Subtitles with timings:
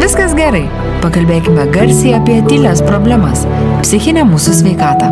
[0.00, 0.66] viskas gerai.
[1.00, 3.46] Pakalbėkime garsiai apie tylės problemas-
[3.84, 5.10] psichinę mūsų sveikatą.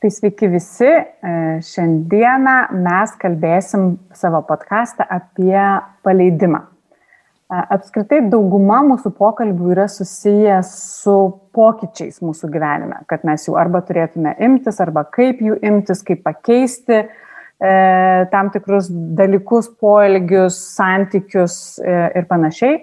[0.00, 0.86] Tai sveiki visi.
[0.86, 6.60] E, šiandieną mes kalbėsim savo podcastą apie paleidimą.
[6.60, 10.70] E, apskritai dauguma mūsų pokalbių yra susijęs
[11.02, 11.16] su
[11.52, 16.92] pokyčiais mūsų gyvenime, kad mes jų arba turėtume imtis, arba kaip jų imtis, kaip pakeisti
[16.92, 17.08] e,
[18.30, 22.82] tam tikrus dalykus, poelgius, santykius e, ir panašiai.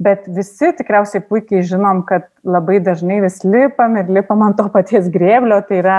[0.00, 5.10] Bet visi tikriausiai puikiai žinom, kad labai dažnai vis lipam ir lipam ant to paties
[5.12, 5.98] grėblio, tai yra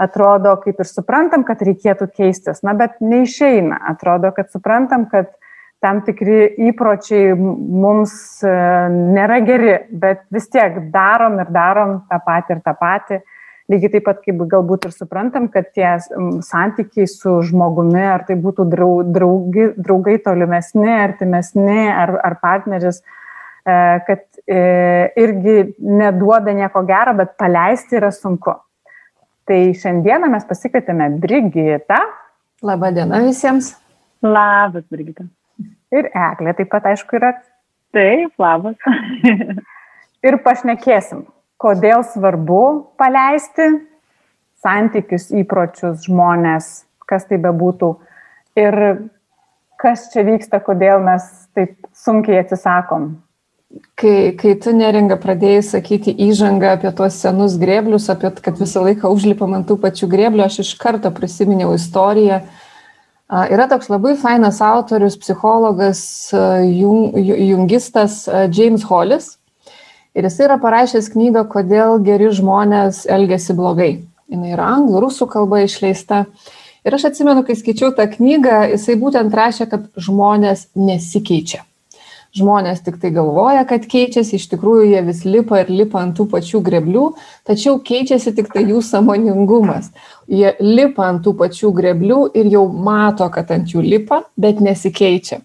[0.00, 3.80] atrodo kaip ir suprantam, kad reikėtų keistis, na bet neišeina.
[3.90, 5.34] Atrodo, kad suprantam, kad
[5.82, 8.12] tam tikri įpročiai mums
[8.44, 8.54] e,
[9.16, 13.20] nėra geri, bet vis tiek darom ir darom tą patį ir tą patį.
[13.70, 15.92] Lygiai taip pat, kaip galbūt ir suprantam, kad tie
[16.42, 22.98] santykiai su žmogumi, ar tai būtų draugi, draugai tolimesni, artimesni, ar, ar partneris,
[23.62, 23.76] e,
[24.08, 24.58] kad e,
[25.22, 28.56] irgi neduoda nieko gero, bet paleisti yra sunku.
[29.46, 32.00] Tai šiandieną mes pasikvietėme Brigitą.
[32.66, 33.72] Labą dieną visiems.
[34.22, 35.24] Labas, Brigita.
[35.94, 37.36] Ir Eglė taip pat, aišku, yra.
[37.94, 38.76] Taip, labas.
[40.26, 41.24] ir pašnekėsim,
[41.60, 42.64] kodėl svarbu
[43.00, 43.68] paleisti
[44.60, 46.70] santykius, įpročius, žmonės,
[47.08, 47.94] kas tai bebūtų.
[48.60, 48.76] Ir
[49.80, 53.12] kas čia vyksta, kodėl mes taip sunkiai atsisakom
[54.00, 59.10] kai, kai tu neringa pradėjai sakyti įžangą apie tuos senus grėblius, apie kad visą laiką
[59.12, 62.42] užlipam ant tų pačių grėblių, aš iš karto prisiminiau istoriją.
[63.30, 66.00] Yra toks labai fainas autorius, psichologas,
[66.66, 69.36] jungistas James Hollis.
[70.18, 73.92] Ir jis yra parašęs knygą, kodėl geri žmonės elgesi blogai.
[74.30, 76.24] Jis yra anglų, rusų kalba išleista.
[76.86, 81.64] Ir aš atsimenu, kai skaičiau tą knygą, jisai būtent rašė, kad žmonės nesikeičia
[82.36, 86.28] žmonės tik tai galvoja, kad keičiasi, iš tikrųjų jie vis lipa ir lipa ant tų
[86.30, 87.06] pačių greblių,
[87.48, 89.90] tačiau keičiasi tik tai jų samoningumas.
[90.30, 95.40] Jie lipa ant tų pačių greblių ir jau mato, kad ant jų lipa, bet nesikeičia.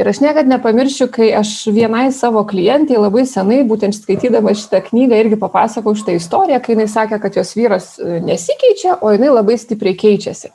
[0.00, 5.18] Ir aš niekada nepamiršiu, kai aš vienai savo klientai labai senai, būtent skaitydama šitą knygą,
[5.20, 9.60] irgi papasakau šitą istoriją, kai jinai sakė, kad jos vyras e, nesikeičia, o jinai labai
[9.60, 10.54] stipriai keičiasi.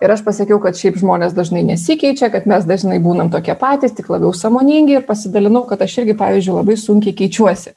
[0.00, 4.08] Ir aš pasakiau, kad šiaip žmonės dažnai nesikeičia, kad mes dažnai būnam tokie patys, tik
[4.08, 7.74] labiau samoningi ir pasidalinau, kad aš irgi, pavyzdžiui, labai sunkiai keičiuosi.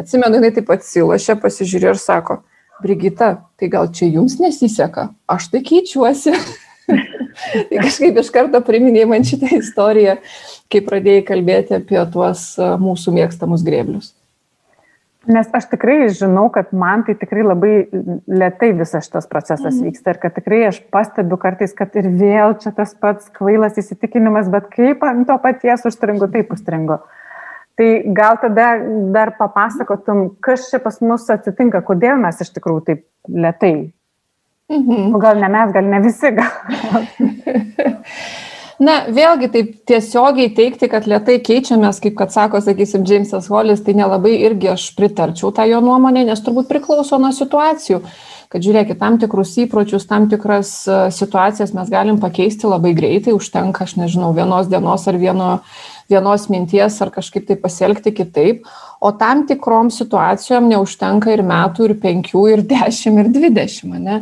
[0.00, 2.42] Atsimenu, jinai taip atsilošė, pasižiūrėjo ir sako,
[2.82, 6.34] Brigita, tai gal čia jums nesiseka, aš tai keičiuosi.
[7.70, 10.18] tai kažkaip iš karto priminė man šitą istoriją,
[10.68, 14.12] kai pradėjai kalbėti apie tuos mūsų mėgstamus grėblius.
[15.30, 17.74] Nes aš tikrai žinau, kad man tai tikrai labai
[18.26, 19.84] lietai visas šitas procesas mm.
[19.86, 24.50] vyksta ir kad tikrai aš pastebiu kartais, kad ir vėl čia tas pats kvailas įsitikinimas,
[24.50, 26.98] bet kaip ant to paties užstringu, taip užstringu.
[27.78, 27.88] Tai
[28.18, 28.68] gal tada
[29.14, 33.92] dar papasakotum, kas čia pas mus atsitinka, kodėl mes iš tikrųjų taip lietai.
[34.72, 35.18] Mm -hmm.
[35.22, 36.50] Gal ne mes, gal ne visi, gal.
[38.82, 43.94] Na, vėlgi taip tiesiogiai teikti, kad lietai keičiamės, kaip kad sako, sakysim, Džeimsas Hollis, tai
[43.94, 48.00] nelabai irgi aš pritarčiau tą jo nuomonę, nes turbūt priklauso nuo situacijų.
[48.52, 53.86] Kad žiūrėkit, tam tikrus įpročius, tam tikras e, situacijas mes galim pakeisti labai greitai, užtenka,
[53.86, 55.52] aš nežinau, vienos dienos ar vieno,
[56.10, 58.66] vienos minties ar kažkaip tai pasielgti kitaip,
[59.00, 63.96] o tam tikrom situacijom neužtenka ir metų, ir penkių, ir dešimt, ir dvidešimt.
[64.02, 64.18] Ne?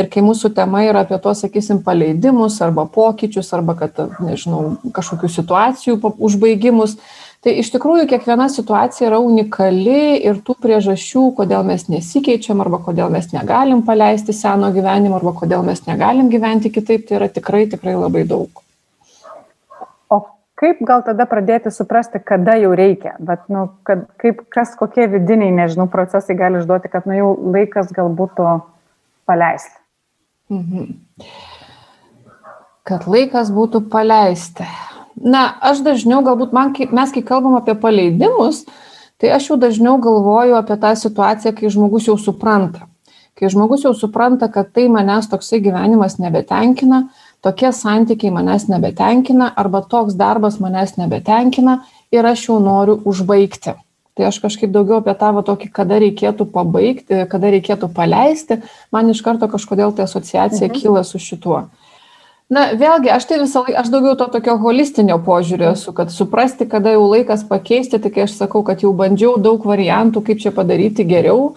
[0.00, 5.28] Ir kai mūsų tema yra apie tuos, sakysim, paleidimus arba pokyčius, arba, kad, nežinau, kažkokių
[5.34, 6.96] situacijų užbaigimus,
[7.44, 13.12] tai iš tikrųjų kiekviena situacija yra unikali ir tų priežasčių, kodėl mes nesikeičiam, arba kodėl
[13.12, 17.98] mes negalim paleisti seno gyvenimo, arba kodėl mes negalim gyventi kitaip, tai yra tikrai, tikrai
[17.98, 18.64] labai daug.
[20.60, 25.54] Kaip gal tada pradėti suprasti, kada jau reikia, bet, nu, kad, kaip, kas, kokie vidiniai,
[25.56, 28.42] nežinau, procesai gali išduoti, kad, nu, jau laikas galbūt
[29.24, 29.79] paleisti.
[30.50, 30.86] Mhm.
[32.86, 34.66] Kad laikas būtų paleisti.
[35.20, 38.64] Na, aš dažniau, galbūt man, mes kai kalbam apie paleidimus,
[39.20, 42.88] tai aš jau dažniau galvoju apie tą situaciją, kai žmogus jau supranta.
[43.38, 47.04] Kai žmogus jau supranta, kad tai manęs toksai gyvenimas nebetenkina,
[47.44, 51.78] tokie santykiai manęs nebetenkina arba toks darbas manęs nebetenkina
[52.12, 53.76] ir aš jau noriu užbaigti
[54.20, 58.58] tai aš kažkaip daugiau apie tą va tokį, kada reikėtų pabaigti, kada reikėtų paleisti,
[58.92, 60.76] man iš karto kažkodėl tai asociacija mhm.
[60.76, 61.70] kyla su šituo.
[62.50, 66.66] Na, vėlgi, aš tai visą laiką, aš daugiau to tokio holistinio požiūrio esu, kad suprasti,
[66.68, 70.52] kada jau laikas pakeisti, tai kai aš sakau, kad jau bandžiau daug variantų, kaip čia
[70.52, 71.54] padaryti geriau,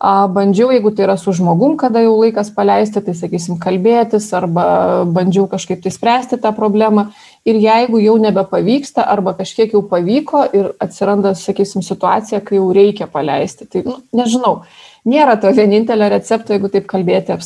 [0.00, 5.46] bandžiau, jeigu tai yra su žmogum, kada jau laikas paleisti, tai sakysim kalbėtis arba bandžiau
[5.50, 7.08] kažkaip tai spręsti tą problemą
[7.44, 13.08] ir jeigu jau nebepavyksta arba kažkiek jau pavyko ir atsiranda, sakysim, situacija, kai jau reikia
[13.10, 14.62] paleisti, tai nu, nežinau,
[15.08, 17.36] nėra to vienintelio recepto, jeigu taip kalbėti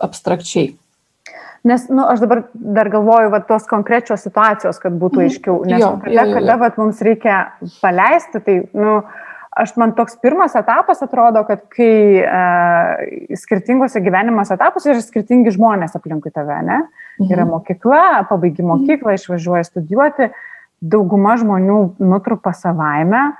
[0.00, 0.74] abstrakčiai.
[1.60, 5.26] Nes, na, nu, aš dabar dar galvoju, va, tos konkrečios situacijos, kad būtų mhm.
[5.28, 5.56] aiškiau.
[5.68, 6.36] Nes jo, kada, jo, jo, jo.
[6.38, 7.40] kada va, mums reikia
[7.82, 8.94] paleisti, tai, nu,
[9.62, 13.02] aš man toks pirmas etapas atrodo, kad kai uh,
[13.38, 16.80] skirtingose gyvenimas etapuose yra skirtingi žmonės aplinkui tave, ne?
[17.20, 17.28] Mhm.
[17.34, 20.30] Yra mokykla, pabaigi mokyklą, išvažiuoja studijuoti,
[20.80, 23.30] dauguma žmonių nutrupa savaime.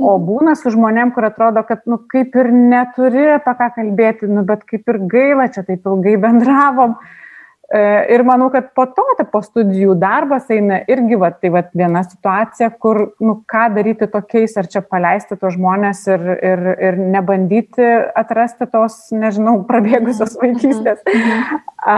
[0.00, 0.26] O mhm.
[0.26, 4.64] būna su žmonėm, kur atrodo, kad, nu, kaip ir neturi apie ką kalbėti, nu, bet
[4.68, 7.28] kaip ir gaila, čia taip ilgai bendravom, E,
[7.70, 12.02] ir manau, kad po to, tai po studijų darbas eina irgi, va, tai va, viena
[12.02, 17.86] situacija, kur, nu, ką daryti tokiais, ar čia paleisti tos žmonės ir, ir, ir nebandyti
[18.18, 20.42] atrasti tos, nežinau, prabėgusios mhm.
[20.42, 21.06] vaikystės.
[21.06, 21.62] Mhm.
[21.80, 21.96] A,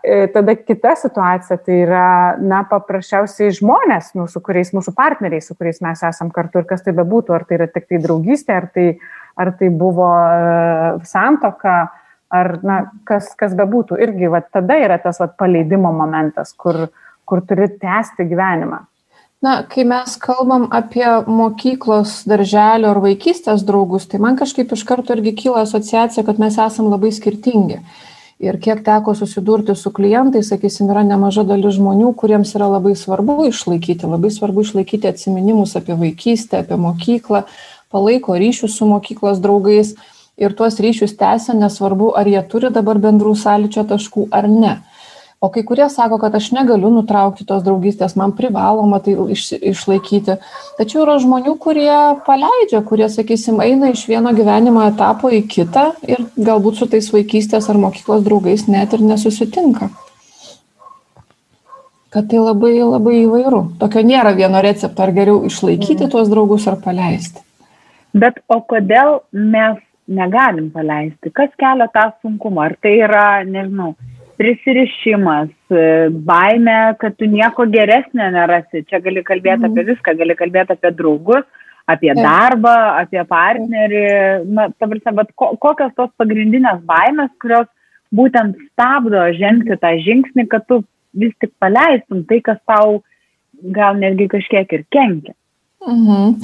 [0.00, 2.08] e, tada kita situacija, tai yra,
[2.40, 6.86] na, paprasčiausiai žmonės, nu, su kuriais mūsų partneriai, su kuriais mes esam kartu ir kas
[6.86, 8.88] tai bebūtų, ar tai yra tik tai draugystė, ar tai,
[9.36, 11.90] ar tai buvo uh, santoka
[12.30, 12.78] ar na,
[13.08, 16.86] kas, kas bebūtų, irgi va, tada yra tas va, paleidimo momentas, kur,
[17.26, 18.84] kur turi tęsti gyvenimą.
[19.40, 25.16] Na, kai mes kalbam apie mokyklos, darželio ar vaikystės draugus, tai man kažkaip iš karto
[25.16, 27.80] irgi kyla asociacija, kad mes esam labai skirtingi.
[28.40, 33.48] Ir kiek teko susidurti su klientais, sakysim, yra nemaža dalis žmonių, kuriems yra labai svarbu
[33.48, 37.42] išlaikyti, labai svarbu išlaikyti atminimus apie vaikystę, apie mokyklą,
[37.92, 39.96] palaiko ryšius su mokyklos draugais
[40.40, 44.78] ir tuos ryšius tęsia, nesvarbu, ar jie turi dabar bendrų sąlyčio taškų ar ne.
[45.40, 50.36] O kai kurie sako, kad aš negaliu nutraukti tos draugystės, man privaloma tai iš, išlaikyti.
[50.76, 51.96] Tačiau yra žmonių, kurie
[52.26, 57.70] paleidžia, kurie, sakysim, eina iš vieno gyvenimo etapo į kitą ir galbūt su tais vaikystės
[57.72, 59.88] ar mokyklos draugais net ir nesusitinka.
[62.12, 63.64] Kad tai labai labai įvairu.
[63.80, 66.12] Tokio nėra vieno recepto, ar geriau išlaikyti mm.
[66.12, 67.40] tuos draugus ar paleisti.
[68.12, 71.32] Bet o kodėl mes negalim paleisti.
[71.34, 72.66] Kas kelia tą sunkumą?
[72.68, 73.94] Ar tai yra, nežinau,
[74.40, 75.50] prisirišimas,
[76.26, 78.84] baime, kad tu nieko geresnio nerasi.
[78.88, 79.72] Čia gali kalbėti mm.
[79.72, 81.44] apie viską, gali kalbėti apie draugus,
[81.90, 84.06] apie darbą, apie partnerį.
[84.48, 87.68] Na, ta prasme, bet ko, kokios tos pagrindinės baimės, kurios
[88.16, 90.82] būtent stabdo žengti tą žingsnį, kad tu
[91.20, 93.00] vis tik paleistum tai, kas tau
[93.76, 95.36] gal netgi kažkiek ir kenkia.
[95.84, 96.40] Mhm.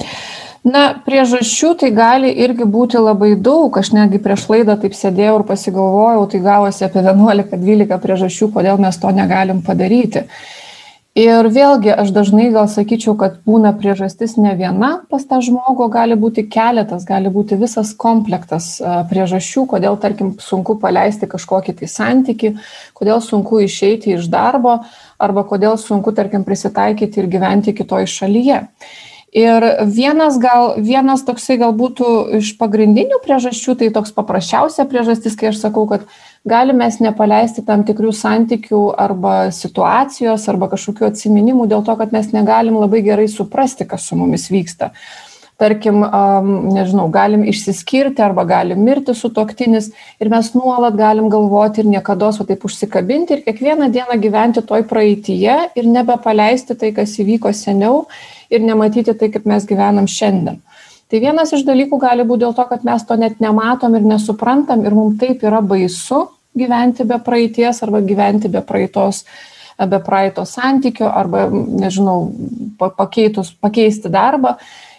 [0.65, 3.77] Na, priežasčių tai gali irgi būti labai daug.
[3.77, 8.97] Aš netgi prieš laidą taip sėdėjau ir pasigalvojau, tai gavosi apie 11-12 priežasčių, kodėl mes
[9.01, 10.25] to negalim padaryti.
[11.17, 16.13] Ir vėlgi, aš dažnai gal sakyčiau, kad būna priežastis ne viena pas tą žmogų, gali
[16.13, 18.75] būti keletas, gali būti visas komplektas
[19.09, 22.53] priežasčių, kodėl, tarkim, sunku paleisti kažkokį tai santyki,
[22.93, 24.83] kodėl sunku išeiti iš darbo,
[25.17, 28.61] arba kodėl sunku, tarkim, prisitaikyti ir gyventi kitoje šalyje.
[29.37, 35.51] Ir vienas, gal, vienas toksai gal būtų iš pagrindinių priežasčių, tai toks paprasčiausia priežastis, kai
[35.51, 36.07] aš sakau, kad
[36.47, 42.31] galime mes nepaleisti tam tikrų santykių arba situacijos arba kažkokių atminimų dėl to, kad mes
[42.33, 44.89] negalim labai gerai suprasti, kas su mumis vyksta.
[45.57, 49.87] Tarkim, um, nežinau, galim išsiskirti arba galim mirti su toktinis
[50.21, 54.85] ir mes nuolat galim galvoti ir niekada o taip užsikabinti ir kiekvieną dieną gyventi toj
[54.85, 58.05] praeitie ir nebepaleisti tai, kas įvyko seniau
[58.53, 60.61] ir nematyti tai, kaip mes gyvenam šiandien.
[61.09, 64.85] Tai vienas iš dalykų gali būti dėl to, kad mes to net nematom ir nesuprantam
[64.85, 69.23] ir mums taip yra baisu gyventi be praeities arba gyventi be praeitos,
[69.77, 72.27] be praeito santykio arba, nežinau,
[72.77, 74.57] pakeitus, pakeisti darbą,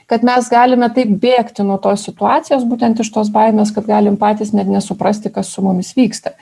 [0.09, 4.55] kad mes galime taip bėgti nuo tos situacijos, būtent iš tos baimės, kad galim patys
[4.57, 6.35] net nesuprasti, kas su mumis vyksta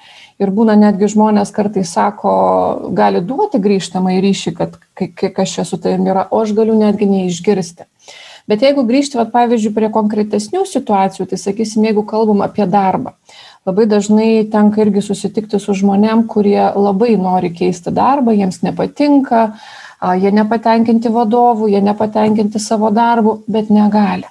[0.42, 2.32] ir būna netgi žmonės kartais sako,
[2.96, 7.08] gali duoti grįžtamą į ryšį, kad kas čia su tavimi yra, o aš galiu netgi
[7.11, 7.88] neišgirsti.
[8.46, 13.16] Bet jeigu grįžti, vat, pavyzdžiui, prie konkretesnių situacijų, tai sakysim, jeigu kalbam apie darbą,
[13.66, 19.49] labai dažnai tenka irgi susitikti su žmonėm, kurie labai nori keisti darbą, jiems nepatinka,
[20.21, 24.29] jie nepatenkinti vadovų, jie nepatenkinti savo darbu, bet negali.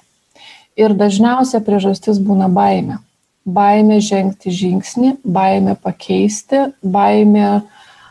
[0.76, 3.00] Ir dažniausia priežastis būna baime
[3.46, 7.62] baimė žengti žingsnį, baimė pakeisti, baimė a,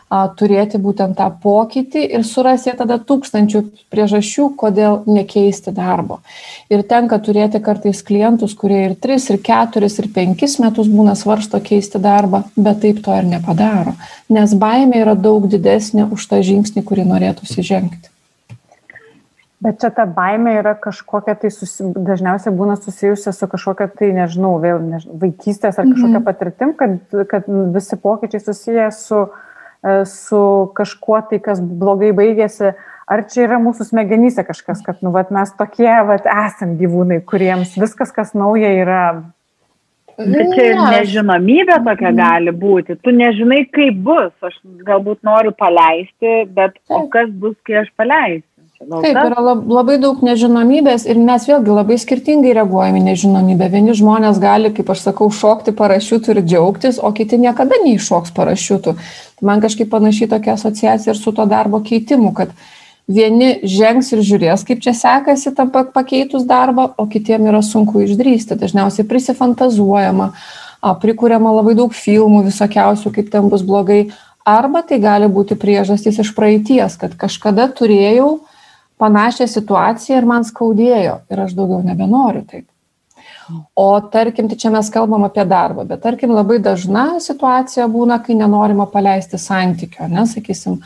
[0.09, 6.19] turėti būtent tą pokytį ir surasti tada tūkstančių priežasčių, kodėl nekeisti darbo.
[6.69, 11.59] Ir tenka turėti kartais klientus, kurie ir 3, ir 4, ir 5 metus būna svarsto
[11.59, 13.95] keisti darbą, bet taip to ir nepadaro,
[14.29, 18.11] nes baimė yra daug didesnė už tą žingsnį, kurį norėtųsi žengti.
[19.65, 24.59] Bet čia ta baime yra kažkokia tai, susi, dažniausiai būna susijusi su kažkokia tai, nežinau,
[24.61, 26.25] vėl nežinau, vaikystės ar kažkokia mhm.
[26.27, 26.99] patirtim, kad,
[27.31, 29.54] kad visi pokyčiai susiję su, e,
[30.09, 30.41] su
[30.77, 32.73] kažkuo tai, kas blogai baigėsi.
[33.05, 37.75] Ar čia yra mūsų smegenyse kažkas, kad nu, vat, mes tokie vat, esam gyvūnai, kuriems
[37.77, 39.01] viskas, kas nauja, yra
[40.15, 42.17] Bet čia ir nežinomybė tokia mhm.
[42.19, 42.95] gali būti.
[43.03, 44.31] Tu nežinai, kaip bus.
[44.45, 48.47] Aš galbūt noriu paleisti, bet o kas bus, kai aš paleisiu?
[48.75, 53.69] Taip, yra labai daug nežinomybės ir mes vėlgi labai skirtingai reaguojame nežinomybę.
[53.71, 58.93] Vieni žmonės gali, kaip aš sakau, šokti parašiutų ir džiaugtis, o kiti niekada neiššoks parašiutų.
[59.39, 62.51] Tai man kažkaip panašiai tokia asociacija ir su to darbo keitimu, kad
[63.07, 68.57] vieni žengs ir žiūrės, kaip čia sekasi tam pakeitus darbą, o kitiem yra sunku išdrysti.
[68.59, 70.33] Dažniausiai prisifantazuojama,
[70.99, 74.09] prikuriama labai daug filmų visokiausių, kaip ten bus blogai.
[74.45, 78.43] Arba tai gali būti priežastys iš praeities, kad kažkada turėjau
[79.01, 82.67] panašią situaciją ir man skaudėjo ir aš daugiau nebenoriu taip.
[83.77, 88.37] O tarkim, tai čia mes kalbam apie darbą, bet tarkim labai dažna situacija būna, kai
[88.39, 90.79] nenorima paleisti santykio, nesakysim,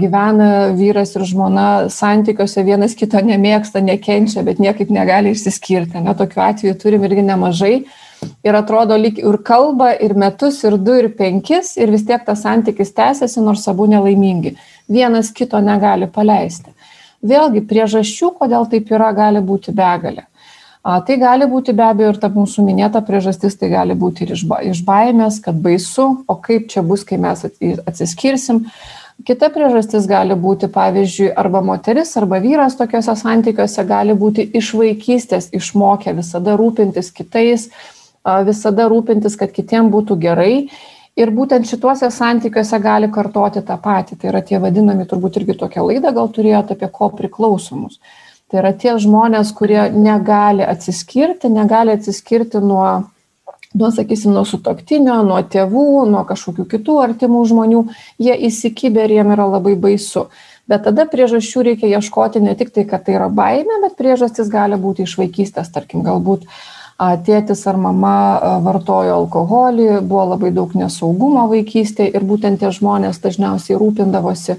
[0.00, 6.00] gyvena vyras ir žmona santykiuose vienas kito nemėgsta, nekenčia, bet niekaip negali išsiskirti.
[6.00, 7.74] Ne, tokiu atveju turim irgi nemažai.
[8.40, 12.40] Ir atrodo, lyg ir kalba, ir metus, ir du, ir penkis, ir vis tiek tas
[12.40, 14.54] santykis tęsiasi, nors abu nelaimingi.
[14.88, 16.72] Vienas kito negali paleisti.
[17.24, 20.26] Vėlgi, priežasčių, kodėl taip yra, gali būti begalė.
[20.84, 24.34] A, tai gali būti be abejo ir ta mūsų minėta priežastis, tai gali būti ir
[24.34, 28.66] iš, ba, iš baimės, kad baisu, o kaip čia bus, kai mes atsiskirsim.
[29.24, 35.48] Kita priežastis gali būti, pavyzdžiui, arba moteris, arba vyras tokiuose santykiuose gali būti iš vaikystės
[35.56, 37.70] išmokę visada rūpintis kitais,
[38.44, 40.66] visada rūpintis, kad kitiem būtų gerai.
[41.14, 44.18] Ir būtent šituose santykiuose gali kartoti tą patį.
[44.18, 48.00] Tai yra tie vadinami, turbūt irgi tokią laidą gal turėjote apie ko priklausomus.
[48.50, 52.86] Tai yra tie žmonės, kurie negali atsiskirti, negali atsiskirti nuo
[53.74, 57.80] nuo, sakysim, nuo sutoktinio, nuo tėvų, nuo kažkokių kitų artimų žmonių,
[58.22, 60.28] jie įsikibė ir jiem yra labai baisu.
[60.70, 64.78] Bet tada priežasčių reikia ieškoti ne tik tai, kad tai yra baime, bet priežastis gali
[64.80, 66.46] būti iš vaikystės, tarkim, galbūt
[66.98, 68.14] tėtis ar mama
[68.64, 74.58] vartojo alkoholį, buvo labai daug nesaugumo vaikystėje ir būtent tie žmonės dažniausiai rūpindavosi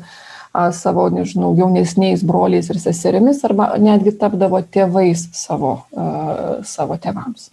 [0.76, 5.82] savo, nežinau, jaunesniais broliais ir seserimis arba netgi tapdavo tėvais savo,
[6.64, 7.52] savo tėvams.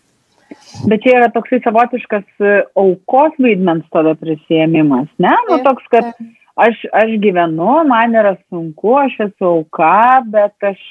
[0.89, 5.33] Bet čia yra toksai savotiškas e, aukos vaidmens tada prisėmimas, ne?
[5.49, 6.13] Nu, toks, kad
[6.61, 10.83] aš, aš gyvenu, man yra sunku, aš esu auka, bet aš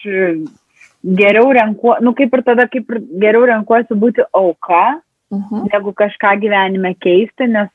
[1.04, 5.46] geriau renkuosi, nu kaip ir tada, kaip ir geriau renkuosi būti auka, uh mhm.
[5.50, 5.70] -huh.
[5.74, 7.70] negu kažką gyvenime keisti, nes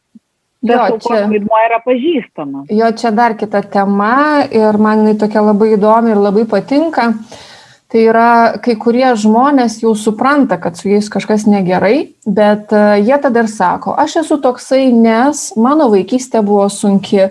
[0.66, 2.64] Jo, čia vaidmuo yra pažįstamas.
[2.70, 7.06] Jo, čia dar kita tema ir man jinai tokia labai įdomi ir labai patinka.
[7.06, 7.55] Uh,
[7.86, 13.14] Tai yra, kai kurie žmonės jau supranta, kad su jais kažkas negerai, bet e, jie
[13.22, 17.28] tada ir sako, aš esu toksai, nes mano vaikystė buvo sunki,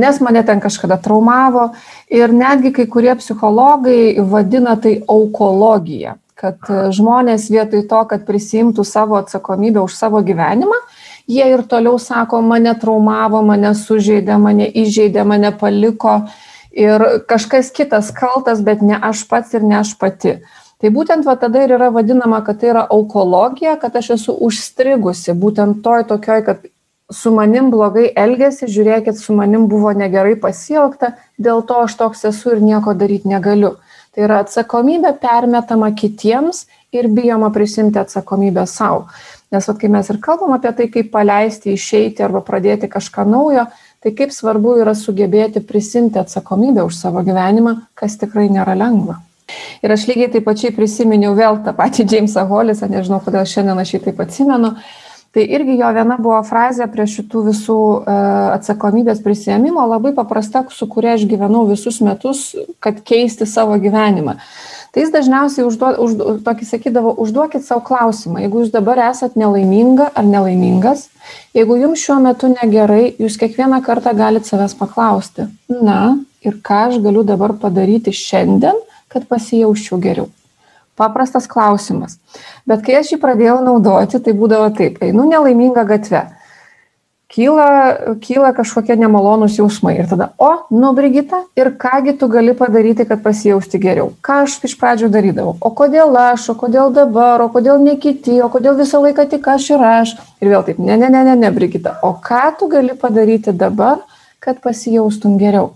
[0.00, 1.74] nes mane ten kažkada traumavo.
[2.08, 8.80] Ir netgi kai kurie psichologai vadina tai aukologija, kad e, žmonės vietoj to, kad prisimtų
[8.80, 10.80] savo atsakomybę už savo gyvenimą,
[11.28, 16.22] jie ir toliau sako, mane traumavo, mane sužeidė, mane įžeidė, mane paliko
[16.76, 20.36] ir kažkas kitas kaltas, bet ne aš pats ir ne aš pati.
[20.76, 25.32] Tai būtent va tada ir yra vadinama, kad tai yra aukologija, kad aš esu užstrigusi
[25.32, 26.66] būtent toj tokioj, kad
[27.10, 32.56] su manim blogai elgesi, žiūrėkit, su manim buvo negerai pasielgta, dėl to aš toks esu
[32.56, 33.76] ir nieko daryti negaliu.
[34.12, 39.06] Tai yra atsakomybė permetama kitiems ir bijoma prisimti atsakomybę savo.
[39.52, 43.68] Nes vat, kai mes ir kalbam apie tai, kaip paleisti, išeiti arba pradėti kažką naujo,
[44.02, 49.20] tai kaip svarbu yra sugebėti prisimti atsakomybę už savo gyvenimą, kas tikrai nėra lengva.
[49.84, 53.94] Ir aš lygiai taip pačiai prisiminiau vėl tą patį Jamesą Hollisą, nežinau, kodėl šiandien aš
[53.94, 54.72] jį taip atsimenu.
[55.36, 58.14] Tai irgi jo viena buvo frazė prie šitų visų e,
[58.56, 62.46] atsakomybės prisėmimo, labai paprasta, su kuria aš gyvenau visus metus,
[62.80, 64.38] kad keisti savo gyvenimą.
[64.96, 70.06] Tai jis dažniausiai užduo, uždu, tokį sakydavo, užduokit savo klausimą, jeigu jūs dabar esat nelaiminga
[70.16, 71.02] ar nelaimingas,
[71.52, 76.96] jeigu jums šiuo metu negerai, jūs kiekvieną kartą galite savęs paklausti, na ir ką aš
[77.04, 78.80] galiu dabar padaryti šiandien,
[79.12, 80.30] kad pasijaučiau geriau.
[80.96, 82.16] Paprastas klausimas.
[82.64, 86.24] Bet kai aš jį pradėjau naudoti, tai būdavo taip, einu nelaiminga gatve
[87.32, 87.68] kyla,
[88.22, 89.96] kyla kažkokie nemalonūs jausmai.
[90.00, 94.12] Ir tada, o, nu, Brigita, ir kągi tu gali padaryti, kad pasijausti geriau?
[94.24, 95.56] Ką aš iš pradžių darydavau?
[95.60, 99.48] O kodėl aš, o kodėl dabar, o kodėl ne kiti, o kodėl visą laiką tik
[99.56, 100.14] aš ir aš?
[100.42, 104.04] Ir vėl taip, ne, ne, ne, ne, ne, Brigita, o ką tu gali padaryti dabar,
[104.40, 105.74] kad pasijaustum geriau?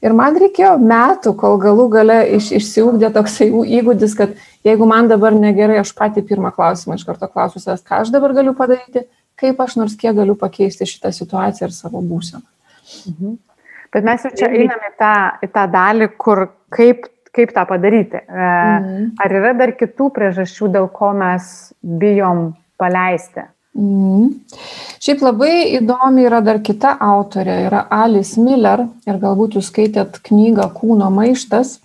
[0.00, 4.32] Ir man reikėjo metų, kol galų gale iš, išsiugdė toksai įgūdis, kad
[4.64, 8.32] jeigu man dabar negerai, aš pati pirmą klausimą iš karto klausiu savęs, ką aš dabar
[8.38, 9.04] galiu padaryti,
[9.40, 12.44] kaip aš nors kiek galiu pakeisti šitą situaciją ir savo būseną.
[13.12, 13.38] Mhm.
[13.90, 18.20] Bet mes jau čia einame į tą, į tą dalį, kur kaip, kaip tą padaryti.
[18.22, 19.08] E, mhm.
[19.18, 21.48] Ar yra dar kitų priežasčių, dėl ko mes
[21.82, 23.48] bijom paleisti?
[23.78, 24.32] Mm.
[24.98, 30.66] Šiaip labai įdomi yra dar kita autorė, yra Alice Miller ir galbūt jūs skaitėt knygą
[30.74, 31.78] Kūno maištas.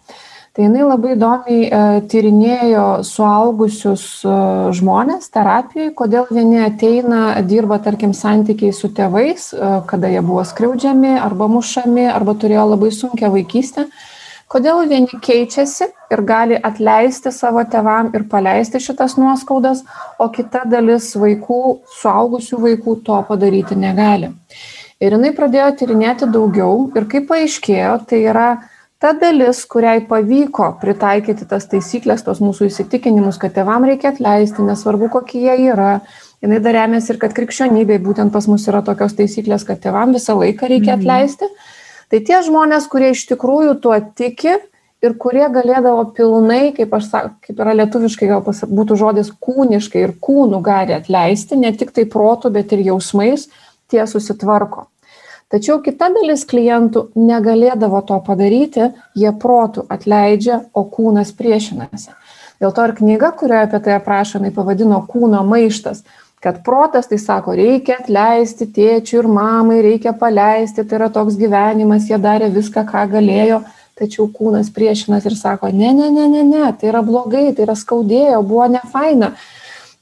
[0.56, 4.36] Tai jinai labai įdomiai e, tyrinėjo suaugusius e,
[4.78, 11.18] žmonės terapijoje, kodėl vieni ateina, dirba, tarkim, santykiai su tėvais, e, kada jie buvo skriaudžiami
[11.20, 13.84] arba mušami arba turėjo labai sunkę vaikystę.
[14.48, 19.82] Kodėl vieni keičiasi ir gali atleisti savo tevam ir paleisti šitas nuoskaudas,
[20.24, 21.60] o kita dalis vaikų,
[21.98, 24.32] suaugusių vaikų to padaryti negali.
[25.04, 28.48] Ir jinai pradėjo tyrinėti daugiau ir kaip paaiškėjo, tai yra
[29.00, 35.10] ta dalis, kuriai pavyko pritaikyti tas taisyklės, tos mūsų įsitikinimus, kad tevam reikia atleisti, nesvarbu
[35.14, 36.00] kokie jie yra.
[36.44, 40.38] Jis dar remiasi ir kad krikščionybei būtent pas mus yra tokios taisyklės, kad tevam visą
[40.38, 41.02] laiką reikia mhm.
[41.02, 41.50] atleisti.
[42.12, 44.54] Tai tie žmonės, kurie iš tikrųjų tuo tiki
[45.06, 50.04] ir kurie galėdavo pilnai, kaip aš sakau, kaip yra lietuviškai, gal pas, būtų žodis kūniškai
[50.06, 53.48] ir kūnų gali atleisti, ne tik tai protų, bet ir jausmais,
[53.92, 54.88] tie susitvarko.
[55.54, 62.16] Tačiau kita dalis klientų negalėdavo to padaryti, jie protų atleidžia, o kūnas priešinasi.
[62.64, 66.02] Dėl to ir knyga, kurioje apie tai aprašomai pavadino kūno maištas,
[66.42, 72.10] kad protas tai sako, reikia atleisti tėčiui ir mamai, reikia paleisti, tai yra toks gyvenimas,
[72.10, 73.62] jie darė viską, ką galėjo,
[74.00, 77.78] tačiau kūnas priešinas ir sako, ne, ne, ne, ne, ne, tai yra blogai, tai yra
[77.78, 79.36] skaudėjo, buvo nefaina.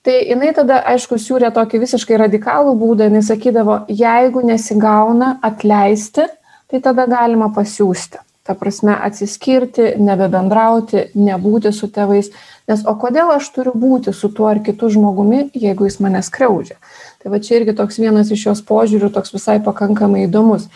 [0.04, 6.26] Tai jinai tada, aišku, siūrė tokį visiškai radikalų būdą, jinai sakydavo, jeigu nesigauna atleisti,
[6.68, 8.20] tai tada galima pasiūsti.
[8.44, 12.34] Ta prasme, atsiskirti, nebebendrauti, nebūti su tėvais.
[12.68, 16.76] Nes o kodėl aš turiu būti su tuo ar kitu žmogumi, jeigu jis mane skriaudžia?
[17.24, 20.68] Tai va čia irgi toks vienas iš jos požiūrių, toks visai pakankamai įdomus.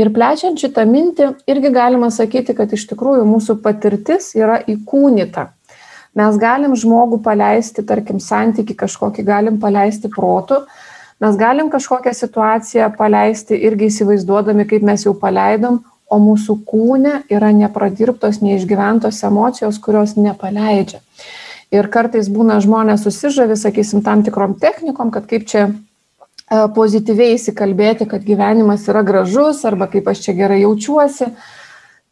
[0.00, 5.50] Ir plečiant šitą mintį, irgi galima sakyti, kad iš tikrųjų mūsų patirtis yra įkūnyta.
[6.18, 10.60] Mes galim žmogų paleisti, tarkim, santyki kažkokį galim paleisti protų,
[11.24, 15.80] mes galim kažkokią situaciją paleisti irgi įsivaizduodami, kaip mes jau paleidom,
[16.12, 21.00] o mūsų kūne yra nepradirbtos, neišgyventos emocijos, kurios nepaleidžia.
[21.72, 25.72] Ir kartais būna žmonės susižavi, sakysim, tam tikrom technikom, kad kaip čia e,
[26.76, 31.30] pozityviai įsikalbėti, kad gyvenimas yra gražus arba kaip aš čia gerai jaučiuosi.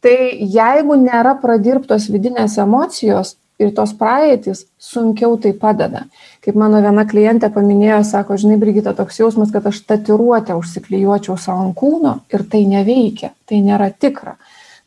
[0.01, 0.17] Tai
[0.57, 6.05] jeigu nėra pradirbtos vidinės emocijos, ir tos praeitis sunkiau tai padeda.
[6.41, 11.67] Kaip mano viena klientė paminėjo, sako, žinai, Brigita, toks jausmas, kad aš tatiruotę užsiklijuočiau savo
[11.67, 14.37] ant kūno ir tai neveikia, tai nėra tikra.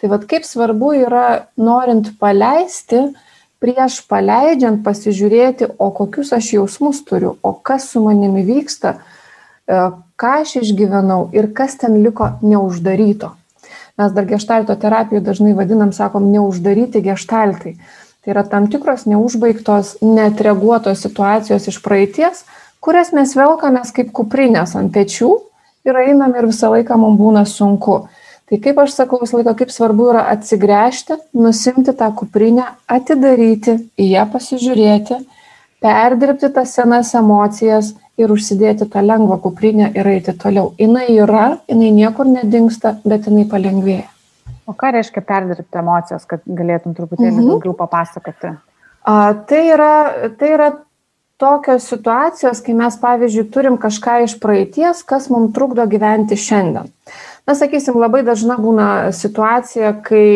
[0.00, 3.06] Tai vad kaip svarbu yra, norint paleisti,
[3.62, 9.78] prieš paleidžiant pasižiūrėti, o kokius aš jausmus turiu, o kas su manimi vyksta, e,
[10.20, 13.32] ką aš išgyvenau ir kas ten liko neuždaryto.
[13.96, 17.76] Mes dar gestalto terapijoje dažnai vadinam, sakom, neuždaryti gestaltai.
[18.24, 22.46] Tai yra tam tikros neužbaigtos, netreaguotos situacijos iš praeities,
[22.80, 25.28] kurias mes velkamės kaip kuprinės ant pečių
[25.84, 28.06] ir einam ir visą laiką mums būna sunku.
[28.48, 34.08] Tai kaip aš sakau, visą laiką kaip svarbu yra atsigręžti, nusimti tą kuprinę, atidaryti, į
[34.14, 35.20] ją pasižiūrėti,
[35.84, 40.72] perdirbti tas senas emocijas ir užsidėti tą lengvą kuprinę ir eiti toliau.
[40.80, 44.13] Jis yra, jinai niekur nedingsta, bet jinai palengvėja.
[44.66, 47.50] O ką reiškia perdirbti emocijas, kad galėtum truputėlį mhm.
[47.52, 48.54] daugiau papasakoti?
[49.04, 49.14] A,
[49.48, 49.92] tai, yra,
[50.40, 50.70] tai yra
[51.40, 56.88] tokios situacijos, kai mes, pavyzdžiui, turim kažką iš praeities, kas mums trukdo gyventi šiandien.
[57.44, 60.28] Na, sakysim, labai dažna būna situacija, kai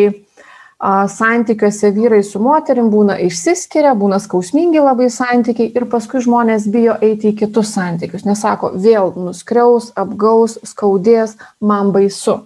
[0.77, 6.99] a, santykiuose vyrai su moterim būna išsiskiria, būna skausmingi labai santykiai ir paskui žmonės bijo
[7.01, 12.43] eiti į kitus santykius, nes sako, vėl nuskriaus, apgaus, skaudės, man baisu.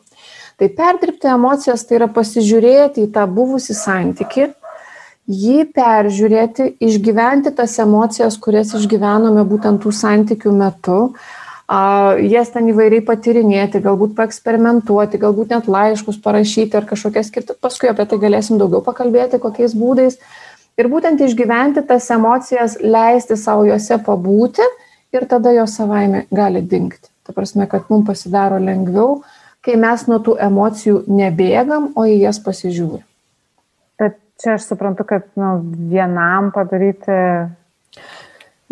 [0.64, 4.46] Tai perdirbti emocijas tai yra pasižiūrėti į tą buvusį santyki,
[5.28, 11.44] jį peržiūrėti, išgyventi tas emocijas, kurias išgyvenome būtent tų santykių metu, uh,
[12.24, 18.08] jas ten įvairiai patirinėti, galbūt paeksperimentuoti, galbūt net laiškus parašyti ar kažkokias kitas, paskui apie
[18.08, 20.20] tai galėsim daugiau pakalbėti, kokiais būdais.
[20.80, 24.64] Ir būtent išgyventi tas emocijas, leisti savo juose pabūti
[25.12, 27.12] ir tada jos savaime gali dingti.
[27.28, 29.24] Ta prasme, kad mums pasidaro lengviau
[29.64, 33.04] kai mes nuo tų emocijų nebėgam, o į jas pasižiūrim.
[34.02, 35.56] Bet čia aš suprantu, kad nu,
[35.92, 37.20] vienam padaryti.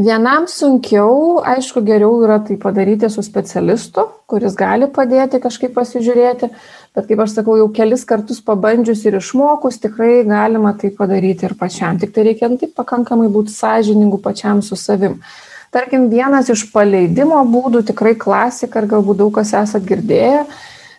[0.01, 6.49] Vienam sunkiau, aišku, geriau yra tai padaryti su specialistu, kuris gali padėti kažkaip pasižiūrėti,
[6.95, 11.54] bet kaip aš sakau, jau kelis kartus pabandžius ir išmokus, tikrai galima tai padaryti ir
[11.60, 11.99] pačiam.
[12.01, 15.19] Tik tai reikia nu, taip pakankamai būti sąžiningu pačiam su savim.
[15.71, 20.47] Tarkim, vienas iš paleidimo būdų, tikrai klasika ir galbūt daug kas esat girdėję,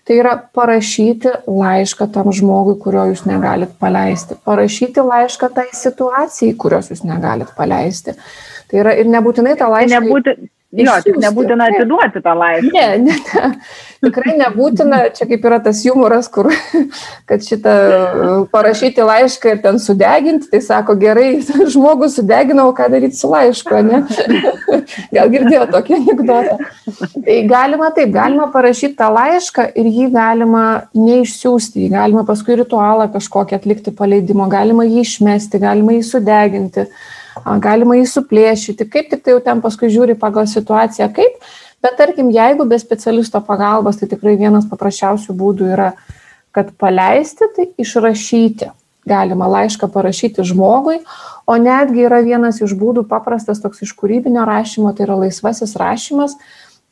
[0.02, 4.34] Tai yra parašyti laišką tam žmogui, kurio jūs negalit paleisti.
[4.48, 8.16] Parašyti laišką tai situacijai, kurios jūs negalit paleisti.
[8.70, 10.00] Tai yra ir nebūtinai tą laišką.
[10.00, 10.34] Nebūti,
[10.72, 12.70] jo, tik nebūtina atiduoti tą laišką.
[12.72, 13.50] Ne, ne, ne.
[14.02, 16.48] Tikrai nebūtina, čia kaip yra tas humoras, kur,
[17.28, 17.74] kad šitą
[18.54, 21.28] parašyti laišką ir ten sudeginti, tai sako, gerai,
[21.74, 24.02] žmogus sudeginau, ką daryti su laišku, ne?
[25.14, 26.58] Gal girdėjo tokį anegdotą.
[27.22, 33.10] Tai galima taip, galima parašyti tą laišką ir jį galima neišsiųsti, jį galima paskui ritualą
[33.12, 36.88] kažkokį atlikti paleidimo, galima jį išmesti, galima jį sudeginti
[37.62, 41.38] galima jį suplėšyti, kaip tik tai jau ten paskui žiūri pagal situaciją, kaip,
[41.82, 45.92] bet tarkim, jeigu be specialisto pagalbos, tai tikrai vienas paprasčiausių būdų yra,
[46.52, 48.72] kad paleisti, tai išrašyti.
[49.08, 51.00] Galima laišką parašyti žmogui,
[51.50, 56.36] o netgi yra vienas iš būdų paprastas toks iš kūrybinio rašymo, tai yra laisvasis rašymas.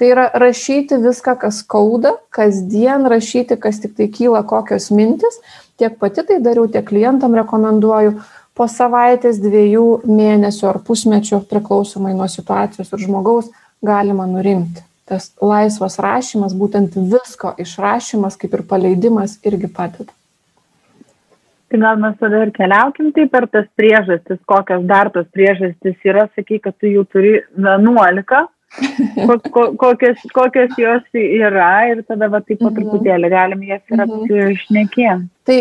[0.01, 5.37] Tai yra rašyti viską, kas skauda, kasdien rašyti, kas tik tai kyla, kokios mintis.
[5.77, 8.15] Tiek pati tai dariau, tiek klientam rekomenduoju
[8.61, 13.49] po savaitės, dviejų mėnesių ar pusmečių, priklausomai nuo situacijos ir žmogaus,
[13.81, 14.85] galima nurimti.
[15.09, 20.13] Tas laisvas rašymas, būtent visko išrašymas, kaip ir paleidimas, irgi padeda.
[21.71, 26.27] Tai gal mes tada ir keliaukim tai per tas priežastis, kokios dar tos priežastis yra,
[26.35, 28.43] sakai, kad tu jų turi 11,
[29.83, 32.77] kokios, kokios jos yra ir tada va taip po mhm.
[32.77, 34.21] truputėlį galim jas ir mhm.
[34.21, 35.31] apsišnekėti.
[35.49, 35.59] Tai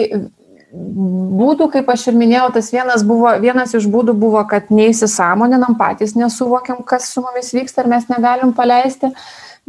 [0.74, 6.16] būdų, kaip aš ir minėjau, tas vienas, buvo, vienas iš būdų buvo, kad neįsisamoninam, patys
[6.18, 9.10] nesuvokiam, kas su mumis vyksta ir mes negalim paleisti.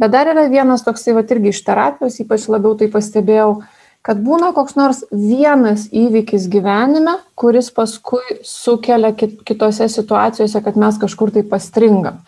[0.01, 3.61] Bet dar yra vienas toksai, va irgi iš terapijos, ypač labiau tai pastebėjau,
[4.05, 11.33] kad būna koks nors vienas įvykis gyvenime, kuris paskui sukelia kitose situacijose, kad mes kažkur
[11.33, 12.21] tai pastringam.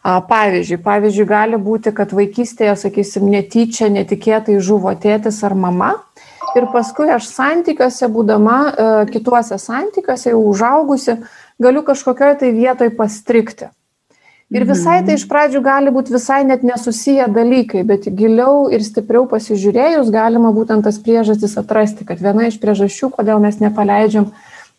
[0.00, 5.98] Pavyzdžiui, pavyzdžiui, gali būti, kad vaikystėje, sakysim, netyčia, netikėtai žuvo tėtis ar mama
[6.58, 11.18] ir paskui aš santykiuose, būdama e, kituose santykiuose, jau užaugusi,
[11.62, 13.70] galiu kažkokioje tai vietoje pastrikti.
[14.50, 19.28] Ir visai tai iš pradžių gali būti visai net nesusiję dalykai, bet giliau ir stipriau
[19.30, 24.32] pasižiūrėjus galima būtent tas priežastis atrasti, kad viena iš priežasčių, kodėl mes nepaleidžiam,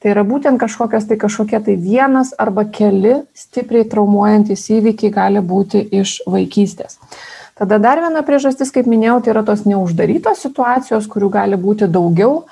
[0.03, 5.86] tai yra būtent kažkokios tai kažkokie tai vienas arba keli stipriai traumuojantis įvykiai gali būti
[6.01, 6.99] iš vaikystės.
[7.59, 12.45] Tada dar viena priežastis, kaip minėjau, tai yra tos neuždarytos situacijos, kurių gali būti daugiau,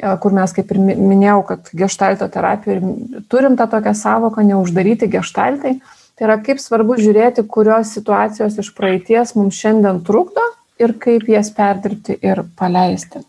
[0.00, 2.80] e, kur mes, kaip ir minėjau, kad gestalto terapija
[3.28, 5.76] turim tą tokią savoką neuždaryti gestaltai.
[6.16, 10.42] Tai yra kaip svarbu žiūrėti, kurios situacijos iš praeities mums šiandien trukdo
[10.80, 13.22] ir kaip jas perdirbti ir paleisti.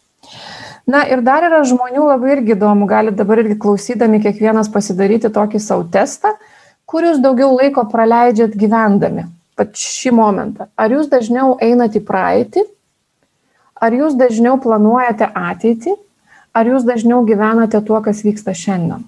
[0.88, 5.62] Na ir dar yra žmonių labai irgi įdomu, gali dabar irgi klausydami kiekvienas pasidaryti tokį
[5.62, 6.34] savo testą,
[6.90, 9.28] kur jūs daugiau laiko praleidžiat gyvendami
[9.62, 10.68] pat šį momentą.
[10.76, 12.66] Ar jūs dažniau einate į praeitį,
[13.82, 15.96] ar jūs dažniau planuojate ateitį,
[16.54, 19.08] ar jūs dažniau gyvenate tuo, kas vyksta šiandien.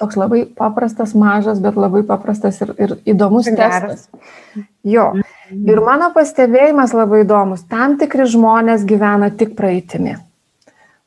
[0.00, 4.08] Toks labai paprastas, mažas, bet labai paprastas ir, ir įdomus Geras.
[4.08, 4.66] testas.
[4.82, 5.12] Jo.
[5.14, 5.68] Mhm.
[5.68, 7.66] Ir mano pastebėjimas labai įdomus.
[7.70, 10.16] Tam tikri žmonės gyvena tik praeitimi.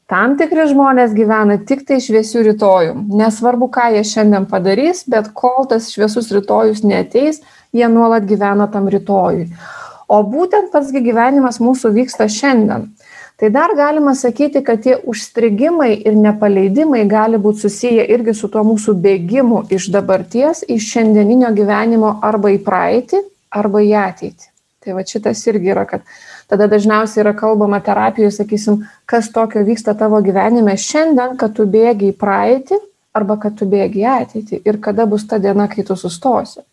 [0.05, 2.93] Tam tikri žmonės gyvena tik tai šviesių rytojų.
[3.17, 7.41] Nesvarbu, ką jie šiandien padarys, bet kol tas šviesus rytojus neteis,
[7.75, 9.49] jie nuolat gyvena tam rytojui.
[10.07, 12.91] O būtent pasgi gyvenimas mūsų vyksta šiandien.
[13.35, 18.63] Tai dar galima sakyti, kad tie užstrigimai ir nepaleidimai gali būti susiję irgi su tuo
[18.63, 23.19] mūsų bėgimu iš dabarties, iš šiandieninio gyvenimo arba į praeitį,
[23.51, 24.47] arba į ateitį.
[24.85, 26.05] Tai va šitas irgi yra, kad
[26.47, 32.13] tada dažniausiai yra kalbama terapijoje, sakysim, kas tokio vyksta tavo gyvenime šiandien, kad tu bėgi
[32.13, 32.79] į praeitį
[33.15, 36.63] arba kad tu bėgi į ateitį ir kada bus ta diena, kai tu sustosi.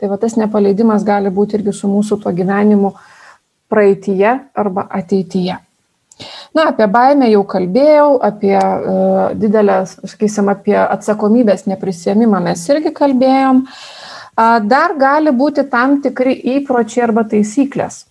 [0.00, 2.92] Tai va tas nepaleidimas gali būti irgi su mūsų tuo gyvenimu
[3.70, 5.58] praeitie arba ateityje.
[6.52, 13.64] Na, apie baimę jau kalbėjau, apie uh, didelę, sakysim, apie atsakomybės neprisėmimą mes irgi kalbėjom.
[13.64, 18.02] Uh, dar gali būti tam tikri įpročiai arba taisyklės.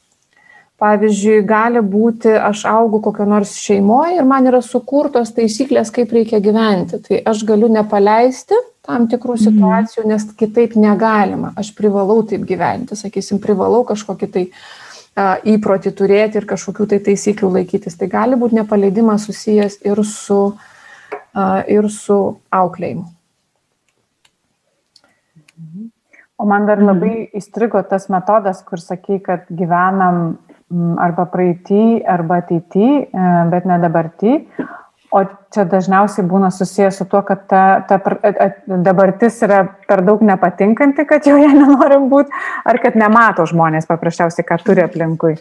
[0.82, 6.40] Pavyzdžiui, gali būti, aš augu kokio nors šeimoje ir man yra sukurtos taisyklės, kaip reikia
[6.42, 6.98] gyventi.
[7.06, 9.44] Tai aš galiu nepaleisti tam tikrų mhm.
[9.46, 11.54] situacijų, nes kitaip negalima.
[11.62, 17.54] Aš privalau taip gyventi, sakysim, privalau kažkokį tai a, įprotį turėti ir kažkokių tai taisyklių
[17.60, 18.02] laikytis.
[18.02, 20.42] Tai gali būti nepaleidimas susijęs ir su,
[21.38, 23.06] a, ir su auklėjimu.
[25.62, 25.90] Mhm.
[26.42, 30.40] O man dar labai įstrigo tas metodas, kur sakai, kad gyvenam
[31.02, 34.36] arba praeitį, arba ateitį, e, bet ne dabartį.
[35.12, 37.98] O čia dažniausiai būna susijęs su tuo, kad ta, ta
[38.68, 42.32] dabartis yra per daug nepatinkanti, kad joje nenorim būti,
[42.64, 45.36] ar kad nemato žmonės paprasčiausiai, ką turi aplinkui.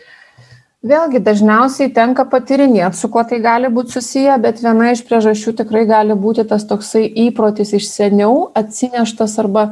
[0.80, 5.84] Vėlgi dažniausiai tenka patirinėti, su kuo tai gali būti susiję, bet viena iš priežasčių tikrai
[5.86, 9.66] gali būti tas toksai įprotis iš seniau atsineštas arba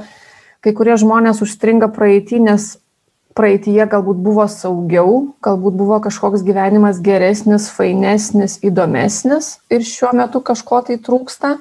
[0.60, 2.74] kai kurie žmonės užstringa praeitį, nes
[3.38, 10.82] praeitie galbūt buvo saugiau, galbūt buvo kažkoks gyvenimas geresnis, fainesnis, įdomesnis ir šiuo metu kažko
[10.88, 11.58] tai trūksta.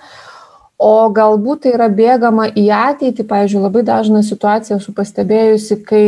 [0.78, 6.04] O galbūt tai yra bėgama į ateitį, pavyzdžiui, labai dažna situacija esu pastebėjusi, kai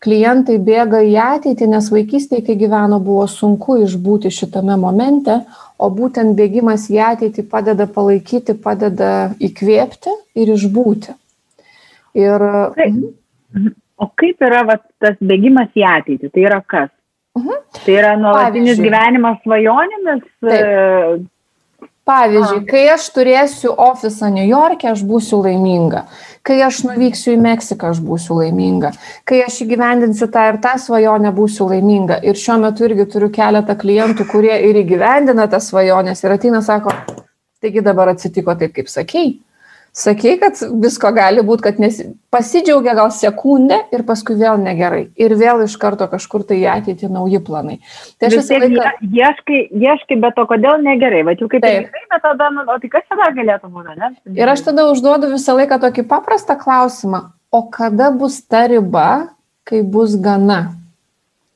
[0.00, 5.42] klientai bėga į ateitį, nes vaikystėje, kai gyveno, buvo sunku išbūti šitame momente,
[5.76, 9.12] o būtent bėgimas į ateitį padeda palaikyti, padeda
[9.44, 11.16] įkvėpti ir išbūti.
[12.16, 12.48] Ir...
[12.80, 13.76] Taip.
[13.96, 16.32] O kaip yra va, tas bėgimas į ateitį?
[16.34, 16.90] Tai yra kas?
[17.36, 17.62] Mhm.
[17.84, 20.28] Tai yra nuolatinis gyvenimas svajonėmis?
[20.44, 20.52] Taip.
[20.52, 21.24] E,
[22.06, 26.04] Pavyzdžiui, kai aš turėsiu ofisą New York'e, aš būsiu laiminga.
[26.46, 28.92] Kai aš nuvyksiu į Meksiką, aš būsiu laiminga.
[29.26, 32.20] Kai aš įgyvendinsiu tą ir tą svajonę, būsiu laiminga.
[32.22, 36.94] Ir šiuo metu irgi turiu keletą klientų, kurie ir įgyvendina tas svajonės ir ateina, sako,
[37.58, 39.34] taigi dabar atsitiko taip, kaip sakėjai
[39.96, 41.98] sakei, kad visko gali būti, kad nes,
[42.34, 45.06] pasidžiaugia gal sekundę ir paskui vėl negerai.
[45.20, 47.78] Ir vėl iš karto kažkur tai į ateitį nauji planai.
[48.20, 48.90] Tai aš visą laiką...
[49.08, 51.22] Ieškai, ieškai, bet o kodėl negerai?
[51.26, 51.88] Va, jau kaip taip.
[51.88, 54.12] Gerai, bet tada, nu, o tai kas tada galėtų būti, ne?
[54.36, 59.08] Ir aš tada užduodu visą laiką tokį paprastą klausimą, o kada bus ta riba,
[59.66, 60.76] kai bus gana?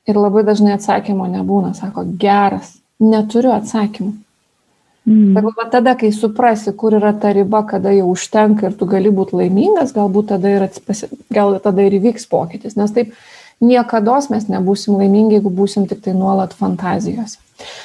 [0.08, 4.16] Ir labai dažnai atsakymo nebūna, sako, geras, neturiu atsakymų.
[5.08, 5.34] Mm.
[5.34, 9.12] Sakau, va tada, kai suprasi, kur yra ta riba, kada jau užtenka ir tu gali
[9.14, 13.14] būti laimingas, galbūt tada ir, atspasi, gal tada ir įvyks pokytis, nes taip
[13.64, 17.40] niekada mes nebūsim laimingi, jeigu būsim tik tai nuolat fantazijose.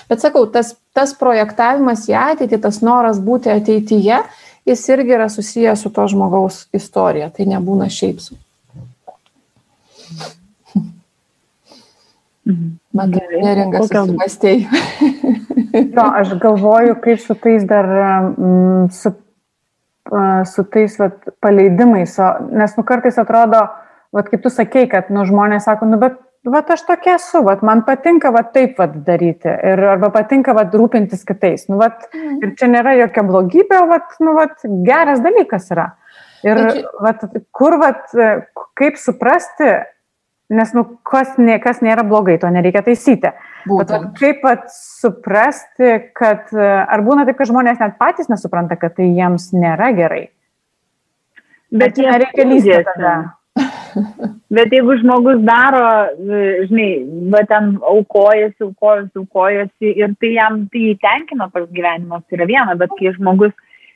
[0.09, 4.21] Bet sakau, tas, tas projektavimas į ateitį, tas noras būti ateityje,
[4.67, 8.35] jis irgi yra susijęs su to žmogaus istorija, tai nebūna šiaip su.
[12.45, 12.75] Mhm.
[12.95, 14.81] Man gerai, neringas susimastėjai.
[15.95, 17.89] jo, aš galvoju, kaip su tais dar,
[18.31, 19.11] mm, su,
[20.51, 23.65] su tais vat, paleidimais, o, nes nu kartais atrodo,
[24.15, 27.65] vat, kaip tu sakei, kad nu, žmonės sako, nu bet vat, aš tokia esu, vat,
[27.65, 31.67] man patinka vat, taip vat, daryti ir arba patinka vat, rūpintis kitais.
[31.71, 32.39] Nu, vat, mm.
[32.45, 35.89] Ir čia nėra jokia blogybė, vat, nu, vat, geras dalykas yra.
[36.45, 36.61] Ir
[37.01, 38.07] vat, kur, vat,
[38.77, 39.71] kaip suprasti,
[40.53, 43.31] Nes, nu, kas, nė, kas nėra blogai, to nereikia taisyti.
[43.65, 49.09] Bet kaip pat suprasti, kad ar būna taip, kad žmonės net patys nesupranta, kad tai
[49.09, 50.27] jiems nėra gerai.
[51.73, 53.15] Bet jie reikia lysti tada.
[54.55, 55.81] Bet jeigu žmogus daro,
[56.67, 56.89] žinai,
[57.31, 62.75] bet ten aukojasi, aukojasi, aukojasi ir tai jam tai tenkina pats gyvenimas, tai yra viena,
[62.79, 63.55] bet kai žmogus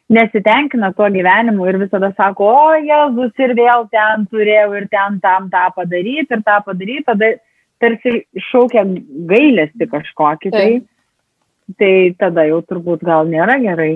[0.09, 5.49] nesitenkina tuo gyvenimu ir visada sako, o Jėzus ir vėl ten turėjau ir ten tam
[5.53, 7.33] tą padaryti ir tą padaryti, tada
[7.79, 8.83] tarsi šaukia
[9.29, 10.69] gailesti kažkokį, tai,
[11.79, 13.93] tai tada jau turbūt gal nėra gerai.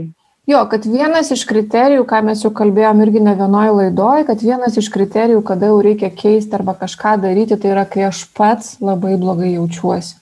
[0.47, 4.75] Jo, kad vienas iš kriterijų, ką mes jau kalbėjom irgi ne vienoje laidoje, kad vienas
[4.79, 9.15] iš kriterijų, kada jau reikia keisti arba kažką daryti, tai yra, kai aš pats labai
[9.21, 10.19] blogai jaučiuosi.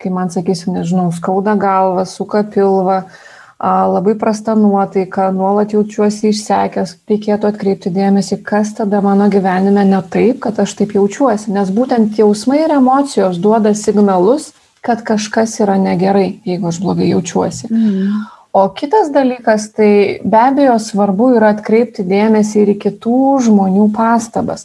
[0.00, 6.94] Kai man, sakysim, nežinau, skauda galva, suka pilva, uh, labai prasta nuotaika, nuolat jaučiuosi išsekęs,
[7.10, 12.18] reikėtų atkreipti dėmesį, kas tada mano gyvenime ne taip, kad aš taip jaučiuosi, nes būtent
[12.18, 17.72] jausmai ir emocijos duoda signalus, kad kažkas yra negerai, jeigu aš blogai jaučiuosi.
[17.72, 18.26] Mm.
[18.58, 24.64] O kitas dalykas, tai be abejo svarbu yra atkreipti dėmesį ir į kitų žmonių pastabas.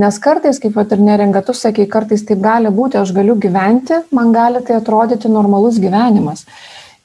[0.00, 4.00] Nes kartais, kaip pat ir neringa, tu sakai, kartais taip gali būti, aš galiu gyventi,
[4.16, 6.48] man gali tai atrodyti normalus gyvenimas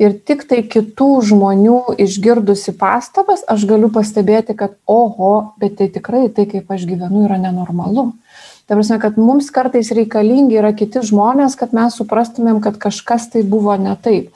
[0.02, 6.48] ir tiktai kitų žmonių išgirdusi pastabas, aš galiu pastebėti, kad oho, bet tai tikrai tai,
[6.52, 8.12] kaip aš gyvenu, yra nenormalu.
[8.66, 13.46] Tai prasme, kad mums kartais reikalingi yra kiti žmonės, kad mes suprastumėm, kad kažkas tai
[13.46, 14.34] buvo ne taip.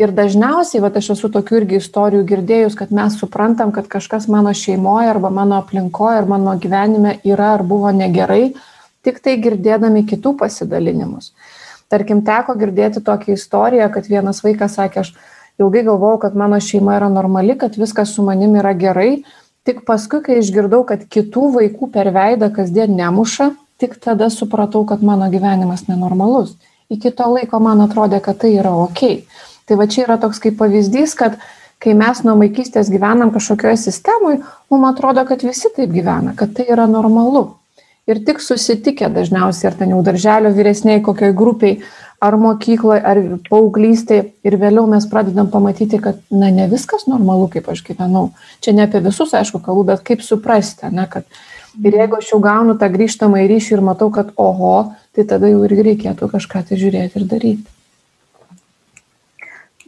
[0.00, 4.54] Ir dažniausiai, va, aš esu tokių irgi istorijų girdėjus, kad mes suprantam, kad kažkas mano
[4.56, 8.54] šeimoje arba mano aplinkoje ar mano gyvenime yra ar buvo negerai,
[9.04, 11.32] tik tai girdėdami kitų pasidalinimus.
[11.92, 15.12] Tarkim, teko girdėti tokią istoriją, kad vienas vaikas sakė, aš
[15.60, 19.22] ilgai galvojau, kad mano šeima yra normali, kad viskas su manim yra gerai,
[19.68, 23.52] tik paskui, kai išgirdau, kad kitų vaikų per veidą kasdien nemuša,
[23.82, 26.56] tik tada supratau, kad mano gyvenimas nenormalus.
[26.92, 29.02] Iki to laiko man atrodė, kad tai yra ok.
[29.68, 31.38] Tai va čia yra toks kaip pavyzdys, kad
[31.82, 36.68] kai mes nuo vaikystės gyvenam kažkokioje sistemoje, mums atrodo, kad visi taip gyvena, kad tai
[36.70, 37.50] yra normalu.
[38.10, 41.76] Ir tik susitikę dažniausiai, ar ten jau darželio vyresniai, kokioj grupiai,
[42.22, 47.68] ar mokykloje, ar paauglystėje, ir vėliau mes pradedam pamatyti, kad, na, ne viskas normalu, kaip
[47.70, 48.32] aš gyvenau.
[48.62, 51.26] Čia ne apie visus, aišku, kalbu, bet kaip suprasti, ne, kad
[51.78, 54.74] ir jeigu aš jau gaunu tą grįžtamą į ryšį ir matau, kad oho,
[55.14, 57.78] tai tada jau irgi reikėtų kažką tai žiūrėti ir daryti.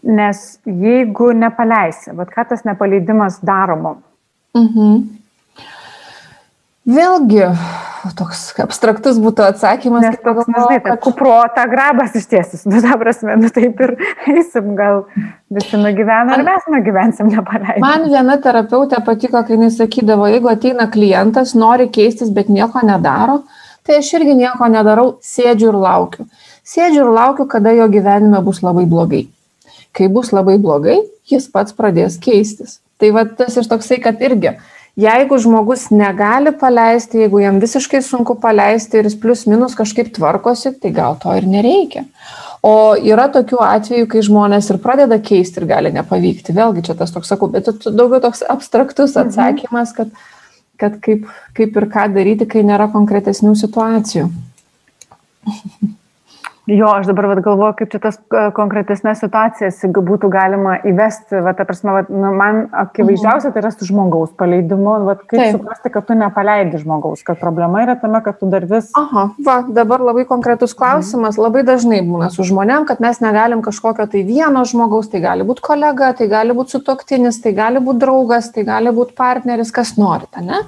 [0.04, 4.02] Nes jeigu nepaleisi, bet ką tas nepaleidimas daro mum?
[4.54, 5.02] Mhm.
[6.84, 7.46] Vėlgi,
[8.16, 10.04] toks abstraktus būtų atsakymas.
[10.04, 13.94] Nes toks, nežinai, kad kuprota grabas iš tiesis, nu, ta prasme, nu taip ir
[14.30, 15.04] eisim, gal
[15.54, 17.84] visi nugyvena, ar mes nugyvensim nepaleidžiam.
[17.84, 23.42] Man viena terapeutė patiko, kai jis sakydavo, jeigu ateina klientas, nori keistis, bet nieko nedaro,
[23.86, 26.28] tai aš irgi nieko nedarau, sėdžiu ir laukiu.
[26.64, 29.26] Sėdžiu ir laukiu, kada jo gyvenime bus labai blogai
[29.94, 30.98] kai bus labai blogai,
[31.30, 32.80] jis pats pradės keistis.
[33.00, 34.54] Tai va tas ir toksai, kad irgi,
[35.00, 40.74] jeigu žmogus negali paleisti, jeigu jam visiškai sunku paleisti ir jis plus minus kažkaip tvarkosi,
[40.80, 42.04] tai gal to ir nereikia.
[42.64, 46.54] O yra tokių atvejų, kai žmonės ir pradeda keisti ir gali nepavykti.
[46.56, 49.28] Vėlgi čia tas toks sakau, bet daugiau toks abstraktus mhm.
[49.28, 50.14] atsakymas, kad,
[50.80, 51.28] kad kaip,
[51.58, 54.30] kaip ir ką daryti, kai nėra konkretesnių situacijų.
[56.64, 61.42] Jo, aš dabar vat, galvoju, kaip čia tas e, konkretesnės situacijas būtų galima įvesti.
[61.44, 64.94] Va, ta prasme, va, nu, man akivaizdžiausia tai yra su žmogaus paleidimu.
[65.04, 68.88] Va, kaip suprasti, kad tu nepaleidi žmogaus, kad problema yra tame, kad tu dar vis...
[68.96, 71.36] Aha, va, dabar labai konkretus klausimas.
[71.36, 71.44] Mhm.
[71.44, 75.68] Labai dažnai būna su žmonėm, kad mes negalim kažkokio tai vieno žmogaus, tai gali būti
[75.68, 80.40] kolega, tai gali būti sutoktinis, tai gali būti draugas, tai gali būti partneris, kas norite,
[80.40, 80.64] ne?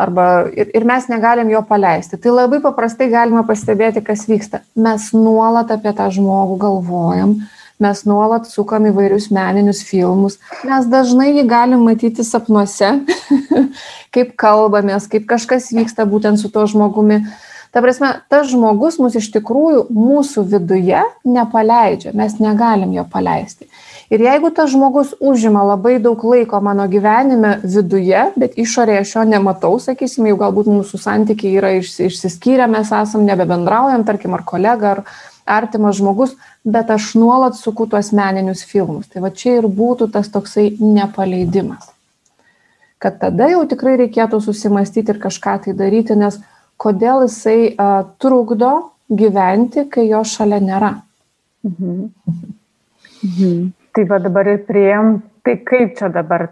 [0.00, 2.18] Arba ir, ir mes negalim jo paleisti.
[2.20, 4.62] Tai labai paprastai galima pastebėti, kas vyksta.
[4.78, 7.36] Mes nuolat apie tą žmogų galvojam,
[7.80, 12.92] mes nuolat sukam įvairius meninius filmus, mes dažnai jį galim matyti sapnuose,
[14.14, 17.22] kaip kalbamės, kaip kažkas vyksta būtent su tuo žmogumi.
[17.70, 23.68] Ta prasme, tas žmogus mus iš tikrųjų mūsų viduje nepaleidžia, mes negalim jo paleisti.
[24.10, 29.22] Ir jeigu tas žmogus užima labai daug laiko mano gyvenime viduje, bet išorėje aš jo
[29.30, 35.04] nematau, sakysim, jau galbūt mūsų santykiai yra išsiskyrę, mes esam nebebendraujam, tarkim, ar kolega, ar
[35.46, 36.34] artimas žmogus,
[36.66, 39.06] bet aš nuolat suku tuos meninius filmus.
[39.14, 41.86] Tai va čia ir būtų tas toksai nepaleidimas.
[43.00, 46.42] Kad tada jau tikrai reikėtų susimastyti ir kažką tai daryti, nes
[46.82, 50.96] kodėl jisai uh, trukdo gyventi, kai jo šalia nėra.
[51.62, 52.08] Mhm.
[53.20, 53.79] Mhm.
[53.90, 56.46] Tai va dabar ir prieėm, tai kaip čia dabar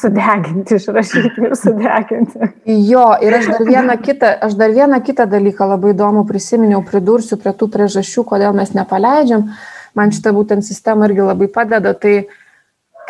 [0.00, 2.50] sudeginti, išrašyti ir sudeginti.
[2.88, 7.38] Jo, ir aš dar vieną kitą, aš dar vieną kitą dalyką labai įdomu prisiminiau, pridursiu
[7.38, 9.46] prie tų priežasčių, kodėl mes nepaleidžiam.
[9.94, 11.94] Man šitą būtent sistema irgi labai padeda.
[11.94, 12.14] Tai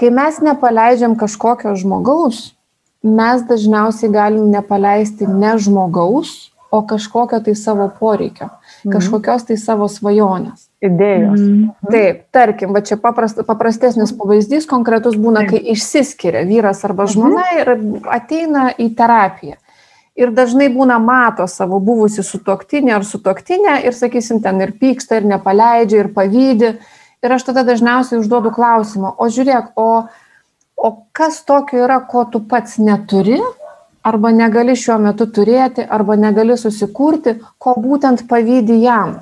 [0.01, 2.51] kai mes nepaleidžiam kažkokio žmogaus,
[3.05, 8.53] mes dažniausiai galim nepaleisti ne žmogaus, o kažkokio tai savo poreikio,
[8.85, 8.93] mhm.
[8.93, 11.41] kažkokios tai savo svajonės idėjos.
[11.41, 11.73] Mm.
[11.93, 17.13] Taip, tarkim, va čia paprast, paprastesnis pavyzdys konkretus būna, kai išsiskiria vyras arba mhm.
[17.15, 17.75] žmona ir
[18.17, 19.61] ateina į terapiją.
[20.21, 25.29] Ir dažnai būna mato savo buvusi sutuoktinę ar sutuoktinę ir, sakysim, ten ir pyksta, ir
[25.31, 26.73] nepaleidžia, ir pavydį.
[27.21, 30.09] Ir aš tada dažniausiai užduodu klausimą, o žiūrėk, o,
[30.77, 33.39] o kas tokio yra, ko tu pats neturi,
[34.03, 39.19] arba negali šiuo metu turėti, arba negali susikurti, ko būtent pavydį jam.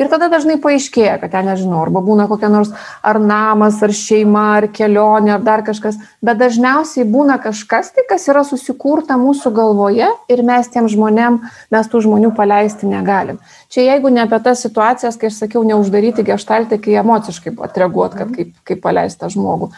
[0.00, 2.72] Ir tada dažnai paaiškėja, kad ten nežinau, arba būna kokia nors
[3.04, 8.24] ar namas, ar šeima, ar kelionė, ar dar kažkas, bet dažniausiai būna kažkas tai, kas
[8.32, 11.40] yra susikurta mūsų galvoje ir mes tiem žmonėm,
[11.72, 13.40] mes tų žmonių paleisti negalim.
[13.72, 18.32] Čia jeigu ne apie tas situacijas, kai aš sakiau, neuždaryti gestaltį, kai emociškai atreaguot, kad
[18.36, 19.72] kaip, kaip paleisti tą žmogų.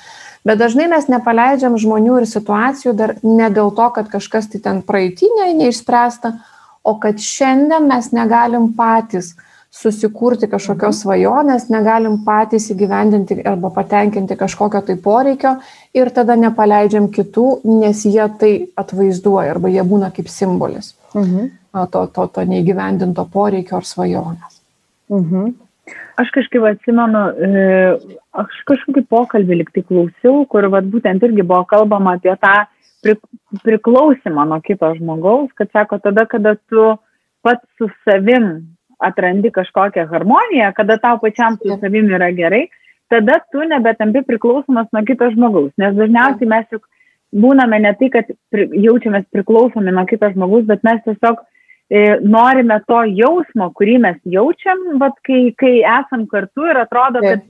[0.44, 4.82] Bet dažnai mes nepaleidžiam žmonių ir situacijų dar ne dėl to, kad kažkas tai ten
[4.84, 6.34] praeitinė neišspręsta,
[6.84, 9.32] o kad šiandien mes negalim patys
[9.74, 15.56] susikurti kažkokios svajonės, negalim patys įgyvendinti arba patenkinti kažkokio tai poreikio
[15.96, 17.48] ir tada nepaleidžiam kitų,
[17.82, 21.50] nes jie tai atvaizduoja arba jie būna kaip simbolis mhm.
[21.90, 24.60] to, to, to neįgyvendinto poreikio ar svajonės.
[25.12, 25.54] Mhm.
[26.22, 27.64] Aš kažkaip atsimenu, e,
[28.38, 32.54] aš kažkokį pokalbį liktai klausiau, kur vat, būtent irgi buvo kalbama apie tą
[33.66, 36.94] priklausimą nuo kito žmogaus, kad sako, tada, kada tu
[37.44, 38.73] pats su savim
[39.08, 42.64] atrandi kažkokią harmoniją, kada tau pačiam su savimi yra gerai,
[43.12, 45.72] tada tu nebetampi priklausomas nuo kito žmogaus.
[45.78, 46.86] Nes dažniausiai mes juk
[47.34, 52.04] būname ne tai, kad jaučiamės priklausomi nuo kito žmogaus, bet mes tiesiog e,
[52.36, 57.44] norime to jausmo, kurį mes jaučiam, vat, kai, kai esam kartu ir atrodo, kad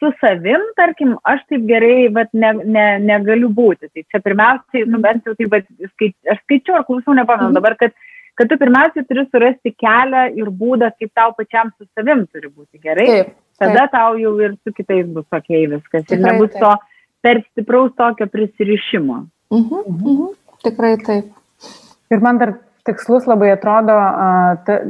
[0.00, 3.90] su savim, tarkim, aš taip gerai vat, ne, ne, negaliu būti.
[3.90, 5.56] Tai čia pirmiausiai, nu, bent jau taip,
[5.94, 7.96] skaič, aš skaičiu ar klausau, nepamenu dabar, kad,
[8.38, 12.80] kad tu pirmiausiai turi surasti kelią ir būdą, kaip tau pačiam su savim turi būti
[12.82, 13.06] gerai.
[13.10, 13.60] Taip, taip.
[13.60, 16.08] Tada tau jau ir su kitais bus ok viskas.
[16.10, 16.72] Ir nebus to
[17.20, 19.20] per stipraus tokio prisirišimo.
[19.52, 20.32] Mhm, mhm.
[20.64, 21.30] Tikrai taip.
[22.10, 23.94] Ir man dar tikslus labai atrodo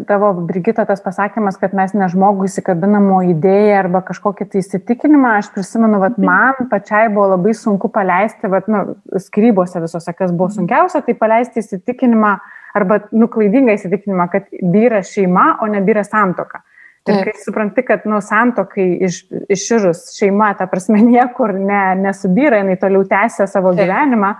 [0.06, 5.34] tavo, Brigita, tas pasakymas, kad mes ne žmogų įsikabinamo idėją arba kažkokį tai įsitikinimą.
[5.40, 10.50] Aš prisimenu, kad man pačiai buvo labai sunku paleisti, vat, nu, skrybose visose, kas buvo
[10.54, 12.36] sunkiausia, tai paleisti įsitikinimą
[12.76, 16.62] arba nuklaidingą įsitikinimą, kad vyra šeima, o ne vyra santoka.
[17.08, 22.76] Ir kai supranti, kad nu, santokai iš, iširus šeima, ta prasme, niekur ne, nesubyra, jinai
[22.80, 23.86] toliau tęsia savo Taip.
[23.86, 24.34] gyvenimą,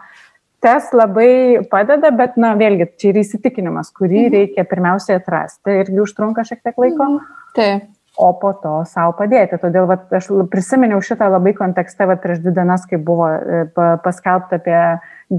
[0.61, 4.35] tas labai padeda, bet, na, vėlgi, čia yra įsitikinimas, kurį mhm.
[4.37, 7.09] reikia pirmiausiai atrasti irgi užtrunka šiek tiek laiko.
[7.09, 7.41] Mhm.
[7.57, 7.89] Taip.
[8.21, 9.57] O po to savo padėti.
[9.63, 13.63] Todėl vat, aš prisiminiau šitą labai kontekste vat, prieš dvi dienas, kai buvo e,
[14.05, 14.83] paskelbta apie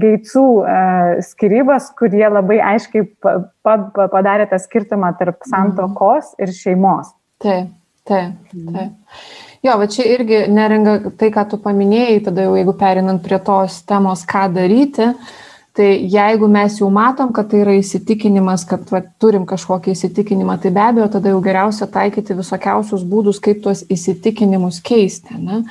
[0.02, 0.80] geitsų e,
[1.26, 3.76] skirybas, kurie labai aiškiai pa, pa,
[4.10, 5.52] padarė tą skirtumą tarp mhm.
[5.54, 7.14] santokos ir šeimos.
[7.42, 7.70] Taip,
[8.08, 8.66] taip, taip.
[8.66, 8.92] Mhm.
[9.62, 13.76] Jo, va čia irgi neringa tai, ką tu paminėjai, tada jau jeigu perinant prie tos
[13.86, 15.12] temos, ką daryti,
[15.76, 20.72] tai jeigu mes jau matom, kad tai yra įsitikinimas, kad va, turim kažkokį įsitikinimą, tai
[20.74, 25.38] be abejo tada jau geriausia taikyti visokiausius būdus, kaip tuos įsitikinimus keisti.
[25.40, 25.62] Ne?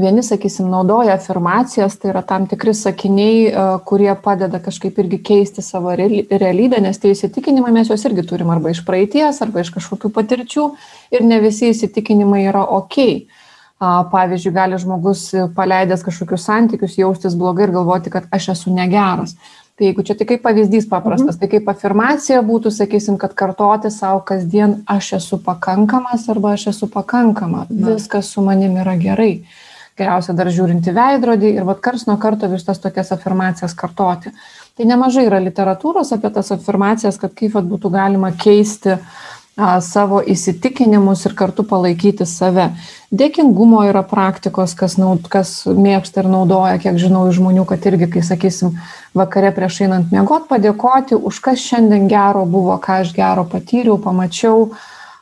[0.00, 5.60] Vieni, sakysim, naudoja afirmacijas, tai yra tam tikri sakiniai, e, kurie padeda kažkaip irgi keisti
[5.60, 10.08] savo realybę, nes tie įsitikinimai mes juos irgi turim arba iš praeities, arba iš kažkokių
[10.16, 10.64] patirčių
[11.12, 13.28] ir ne visi įsitikinimai yra ok.
[13.82, 15.24] Pavyzdžiui, gali žmogus
[15.56, 19.34] paleidęs kažkokius santykius jaustis blogai ir galvoti, kad aš esu negeras.
[19.74, 21.40] Tai jeigu čia tik kaip pavyzdys paprastas, mhm.
[21.40, 26.86] tai kaip afirmacija būtų, sakysim, kad kartoti savo kasdien aš esu pakankamas arba aš esu
[26.92, 29.34] pakankama, viskas su manim yra gerai
[29.98, 34.32] geriausia dar žiūrint į veidrodį ir vat kars nuo karto vis tas tokias afirmacijas kartoti.
[34.72, 39.00] Tai nemažai yra literatūros apie tas afirmacijas, kad kaip vat būtų galima keisti a,
[39.56, 42.70] savo įsitikinimus ir kartu palaikyti save.
[43.12, 48.24] Dėkingumo yra praktikos, kas, naud, kas mėgsta ir naudoja, kiek žinau žmonių, kad irgi, kai
[48.24, 48.78] sakysim,
[49.14, 54.70] vakare prieš einant miegot, padėkoti už kas šiandien gero buvo, ką aš gero patyriau, pamačiau,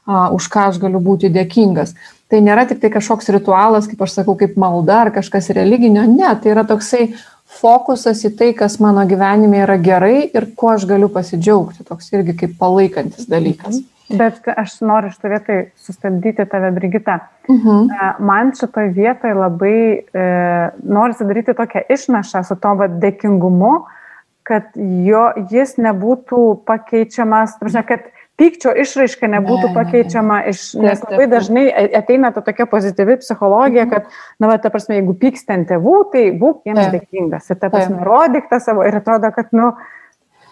[0.07, 1.97] a, už ką aš galiu būti dėkingas
[2.31, 6.31] tai nėra tik tai kažkoks ritualas, kaip aš sakau, kaip malda ar kažkas religinio, ne,
[6.39, 7.09] tai yra toksai
[7.61, 12.37] fokusas į tai, kas mano gyvenime yra gerai ir kuo aš galiu pasidžiaugti, toks irgi
[12.45, 13.83] kaip palaikantis dalykas.
[14.19, 17.19] Bet aš noriu šitą vietą sustabdyti tave, Brigita.
[17.51, 17.91] Mhm.
[18.27, 20.25] Man šitoje vietoje labai e,
[20.83, 23.75] noriu sudaryti tokią išnašą su to dėkingumu,
[24.47, 24.73] kad
[25.07, 28.09] jo, jis nebūtų pakeičiamas, prasme, kad
[28.41, 31.65] pykčio išraiška nebūtų ne, pakeičiama iš, nes labai dažnai
[32.01, 33.93] ateina ta tokia pozityvi psichologija, mhm.
[33.95, 37.51] kad, na, va, ta prasme, jeigu pyksti ant tėvų, tai būk jiems dėkingas.
[37.53, 39.75] Ir ta prasme, rodyk tą savo ir atrodo, kad, nu,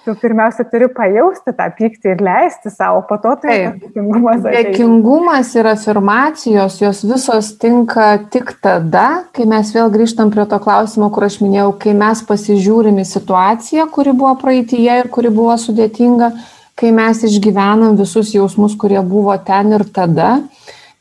[0.07, 4.45] tu pirmiausia turi pajausti tą pyktį ir leisti savo, po to tai dėkingumas.
[4.45, 11.11] Dėkingumas ir afirmacijos, jos visos tinka tik tada, kai mes vėl grįžtam prie to klausimo,
[11.15, 16.33] kur aš minėjau, kai mes pasižiūrim į situaciją, kuri buvo praeitie ir kuri buvo sudėtinga
[16.79, 20.39] kai mes išgyvenam visus jausmus, kurie buvo ten ir tada,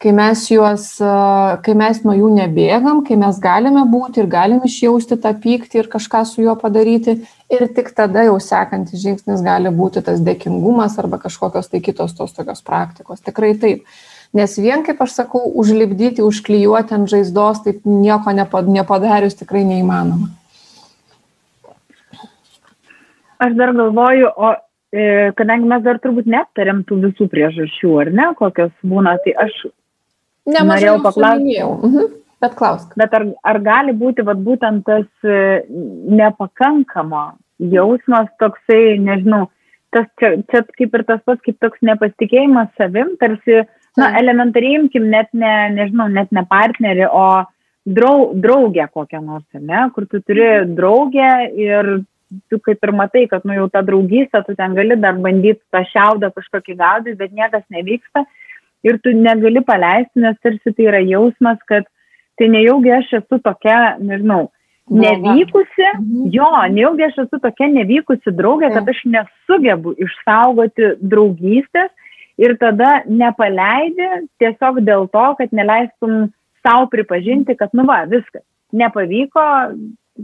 [0.02, 0.86] kai mes, juos,
[1.66, 5.90] kai mes nuo jų nebėgam, kai mes galime būti ir galim išjausti tą pyktį ir
[5.94, 7.20] kažką su juo padaryti.
[7.54, 12.36] Ir tik tada jau sekantis žingsnis gali būti tas dėkingumas arba kažkokios tai kitos tos
[12.36, 13.24] tokios praktikos.
[13.24, 13.88] Tikrai taip.
[14.36, 20.30] Nes vien, kaip aš sakau, užlipdyti, užklijuoti ant žaizdos, taip nieko nepadarius tikrai neįmanoma.
[23.38, 24.56] Aš dar galvoju, o
[24.88, 29.58] E, kadangi mes dar turbūt neaptarėm tų visų priežasčių, ar ne, kokios būna, tai aš
[30.48, 31.60] Nemažai norėjau paklausti.
[31.90, 32.16] Mhm.
[32.42, 32.94] Bet klausk.
[33.00, 35.64] Bet ar, ar gali būti vat, būtent tas e,
[36.20, 37.24] nepakankamo
[37.74, 39.48] jausmas toksai, nežinau,
[39.96, 43.64] tas čia, čia kaip ir tas pats, kaip toks nepasitikėjimas savim, tarsi,
[43.98, 47.26] na, elementariai imkim net ne, nežinau, net ne partnerį, o
[47.98, 51.94] drau, draugę kokią nors, ne, kur tu turi draugę ir
[52.52, 55.82] tu kaip ir matai, kad nu jau ta draugystė, tu ten gali dar bandyti tą
[55.90, 58.28] šiaudą kažkokį gaudyti, bet niekas nevyksta
[58.88, 61.88] ir tu negali paleisti, nes tarsi tai yra jausmas, kad
[62.38, 64.48] tai nejaugi aš esu tokia, nežinau,
[64.88, 66.28] nevykusi, mhm.
[66.32, 71.92] jo, nejaugi aš esu tokia nevykusi draugė, kad aš nesugebu išsaugoti draugystės
[72.38, 74.08] ir tada nepaleidi
[74.42, 76.30] tiesiog dėl to, kad neleistum
[76.66, 79.44] savo pripažinti, kad nu va, viskas, nepavyko,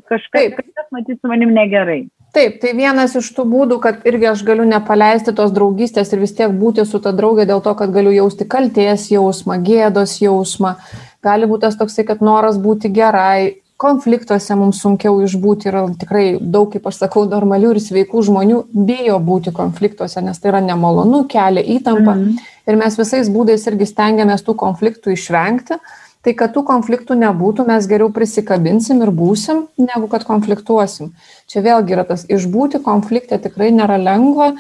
[0.10, 2.04] kažkaip, kažkas matyt su manim negerai.
[2.34, 6.34] Taip, tai vienas iš tų būdų, kad irgi aš galiu nepaleisti tos draugystės ir vis
[6.34, 10.76] tiek būti su ta draugė dėl to, kad galiu jausti kalties jausmą, gėdos jausmą.
[11.24, 16.72] gali būti tas toksai, kad noras būti gerai, konfliktuose mums sunkiau išbūti yra tikrai daug,
[16.74, 21.62] kaip aš sakau, normalių ir sveikų žmonių bijo būti konfliktuose, nes tai yra nemalonu, kelia
[21.78, 25.80] įtampą mm ir mes visais būdais irgi stengiamės tų konfliktų išvengti.
[26.24, 31.12] Tai kad tų konfliktų nebūtų, mes geriau prisikabinsim ir būsim, negu kad konfliktuosim.
[31.52, 34.54] Čia vėlgi yra tas išbūti konfliktė tikrai nėra lengva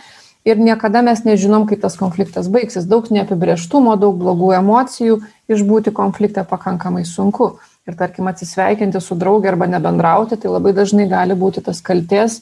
[0.44, 2.84] ir niekada mes nežinom, kaip tas konfliktas baigsis.
[2.90, 7.54] Daug neapibrieštumo, daug blogų emocijų, išbūti konfliktą pakankamai sunku
[7.88, 12.42] ir tarkim atsisveikinti su draugė arba nebendrauti, tai labai dažnai gali būti tas kalties,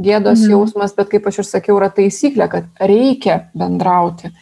[0.00, 0.56] gėdos mhm.
[0.56, 4.32] jausmas, bet kaip aš ir sakiau, yra taisyklė, kad reikia bendrauti.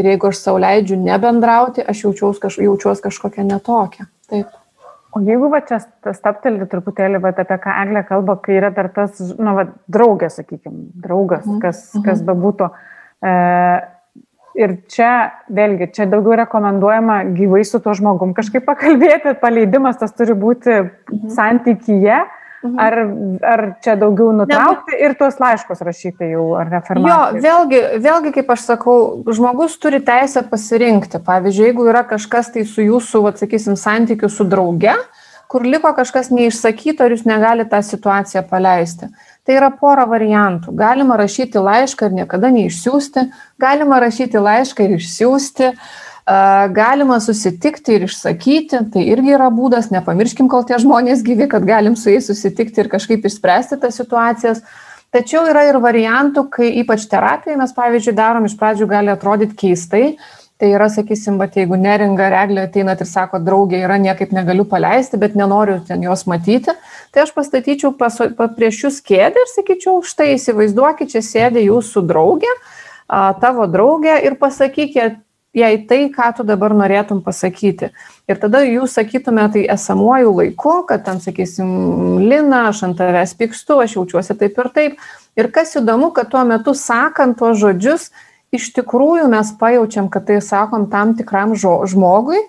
[0.00, 4.08] Ir jeigu aš sauliaidžiu nebendrauti, aš jaučiuos, kaž, jaučiuos kažkokia netokia.
[4.32, 4.52] Taip.
[5.12, 9.18] O jeigu va čia staptelį truputėlį va, apie ką Eglė kalba, kai yra dar tas,
[9.36, 11.58] na, va, draugė, sakykime, draugas, mhm.
[11.60, 12.28] kas, kas mhm.
[12.30, 12.70] bebūtų,
[13.20, 13.34] e,
[14.52, 20.36] Ir čia, vėlgi, čia daugiau rekomenduojama gyvai su tuo žmogum kažkaip pakalbėti, paleidimas tas turi
[20.36, 21.30] būti mhm.
[21.32, 22.41] santykyje, mhm.
[22.62, 22.98] Ar,
[23.52, 27.10] ar čia daugiau nutraukti ir tuos laiškus rašyti jau, ar reformuoti.
[27.10, 28.96] Jo, vėlgi, vėlgi, kaip aš sakau,
[29.32, 31.22] žmogus turi teisę pasirinkti.
[31.26, 34.94] Pavyzdžiui, jeigu yra kažkas tai su jūsų, atsakysim, santykiu su drauge,
[35.52, 39.10] kur liko kažkas neišsakyto ir jūs negalite tą situaciją paleisti
[39.42, 40.70] Tai yra pora variantų.
[40.78, 43.24] Galima rašyti laišką ir niekada neišsiųsti,
[43.58, 45.70] galima rašyti laišką ir išsiųsti,
[46.26, 51.96] galima susitikti ir išsakyti, tai irgi yra būdas, nepamirškim, kol tie žmonės gyvi, kad galim
[51.96, 54.62] su jais susitikti ir kažkaip išspręsti tas situacijas.
[55.12, 60.06] Tačiau yra ir variantų, kai ypač terapijoje mes, pavyzdžiui, darom iš pradžių gali atrodyti keistai,
[60.62, 65.18] Tai yra, sakysim, bet jeigu neringa reglė ateinat ir sako, draugė yra, niekaip negaliu paleisti,
[65.18, 66.70] bet nenoriu ten jos matyti,
[67.10, 72.04] tai aš pastatyčiau pas, pa, prieš jūs kėdę ir sakyčiau, štai įsivaizduokit, čia sėdė jūsų
[72.06, 72.52] draugė,
[73.42, 75.18] tavo draugė ir pasakykit
[75.54, 77.92] jai tai, ką tu dabar norėtum pasakyti.
[78.30, 81.70] Ir tada jūs sakytume tai esamuoju laiku, kad ten, sakysim,
[82.24, 85.00] Lina, aš ant tavęs pykstu, aš jaučiuosi taip ir taip.
[85.36, 88.10] Ir kas įdomu, kad tuo metu sakant tuos žodžius,
[88.52, 92.40] iš tikrųjų mes pajaučiam, kad tai sakom tam tikram žmogui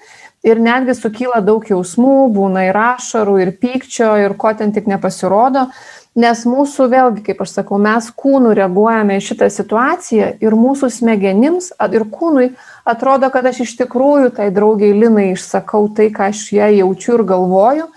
[0.43, 5.69] ir netgi sukyla daug jausmų, būna ir ašarų, ir pykčio, ir ko ten tik nepasirodo,
[6.15, 11.71] nes mūsų vėlgi, kaip aš sakau, mes kūnų reaguojame į šitą situaciją ir mūsų smegenims
[11.89, 12.51] ir kūnui
[12.85, 17.27] atrodo, kad aš iš tikrųjų tai draugiai Linai išsakau tai, ką aš ją jaučiu ir
[17.33, 17.91] galvoju.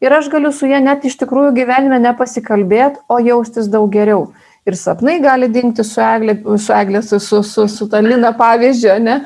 [0.00, 4.30] Ir aš galiu su ją net iš tikrųjų gyvenime nepasikalbėti, o jaustis daug geriau
[4.66, 8.96] ir sapnai gali dingti su eglė, su, eglė, su, su, su, su ta lina pavyzdžio,
[9.02, 9.20] ne?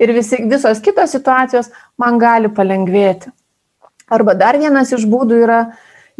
[0.00, 1.70] Ir visi, visos kitos situacijos
[2.00, 3.30] man gali palengvėti.
[4.10, 5.60] Arba dar vienas iš būdų yra,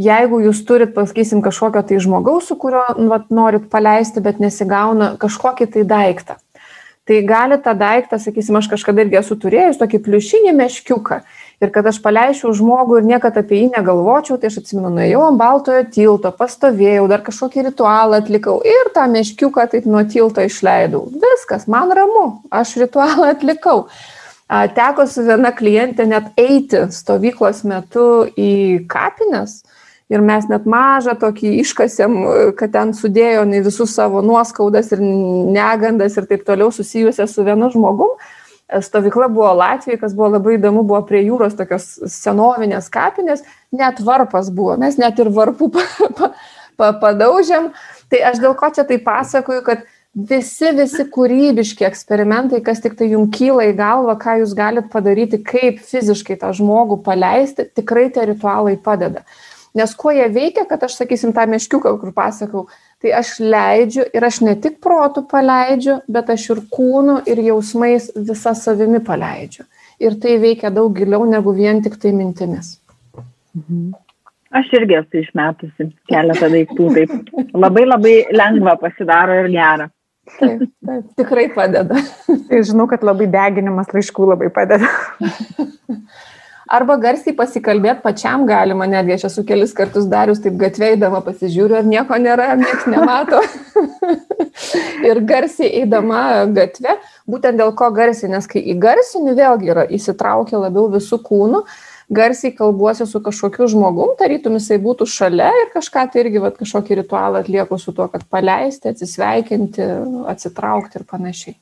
[0.00, 5.14] jeigu jūs turit, pasakysim, kažkokio tai žmogaus, su kuriuo nu, vat, norit paleisti, bet nesigauna
[5.20, 6.38] kažkokį tai daiktą.
[7.08, 11.16] Tai gali tą daiktą, sakysim, aš kažkada irgi esu turėjus tokį pliušinį meškiuką
[11.60, 15.40] ir kad aš paleisčiau žmogų ir niekada apie jį negalvočiau, tai aš atsimenu, nuėjau ant
[15.40, 21.02] baltojo tilto, pastovėjau, dar kažkokį ritualą atlikau ir tą meškiuką taip nuo tilto išleidau.
[21.24, 23.88] Viskas, man ramu, aš ritualą atlikau.
[24.50, 29.60] Teko su viena klientė net eiti stovyklos metu į kapines
[30.10, 32.18] ir mes net mažą tokį iškasėm,
[32.58, 38.18] kad ten sudėjo visus savo nuoskaudas ir negandas ir taip toliau susijusią su vienu žmogum
[38.80, 43.42] stovykla buvo Latvijoje, kas buvo labai įdomu, buvo prie jūros tokios senovinės kapinės,
[43.74, 45.86] net varpas buvo, mes net ir varpų pa,
[46.18, 46.30] pa,
[46.78, 47.72] pa, padaužėm.
[48.10, 49.84] Tai aš dėl ko čia tai pasakoju, kad
[50.14, 55.42] visi, visi kūrybiški eksperimentai, kas tik tai jums kyla į galvą, ką jūs galite padaryti,
[55.46, 59.24] kaip fiziškai tą žmogų paleisti, tikrai tie ritualai padeda.
[59.74, 62.64] Nes kuo jie veikia, kad aš sakysim tą meškiuką, kur pasakau,
[63.02, 68.10] tai aš leidžiu ir aš ne tik protų paleidžiu, bet aš ir kūnu ir jausmais
[68.16, 69.68] visą savimi paleidžiu.
[70.02, 72.78] Ir tai veikia daug giliau negu vien tik tai mintimis.
[73.54, 73.90] Mhm.
[74.50, 79.86] Aš irgi esu išmetusi keletą daiktų, taip labai labai lengva pasidaro ir gera.
[80.38, 82.00] Taip, taip, tikrai padeda.
[82.48, 84.90] Tai žinau, kad labai deginimas laiškų labai padeda.
[86.70, 91.88] arba garsiai pasikalbėti pačiam galima, netgi aš esu kelis kartus darius, taip gatveidama pasižiūriu, ar
[91.88, 93.40] nieko nėra, ar niekas nemato.
[95.08, 96.22] ir garsiai eidama
[96.56, 96.96] gatve,
[97.30, 101.64] būtent dėl ko garsiai, nes kai įgarsini vėlgi yra įsitraukia labiau visų kūnų,
[102.10, 107.02] garsiai kalbuosi su kažkokiu žmogum, tarytum jisai būtų šalia ir kažką tai irgi vat, kažkokį
[107.02, 109.90] ritualą atlieku su tuo, kad paleisti, atsisveikinti,
[110.34, 111.58] atsitraukti ir panašiai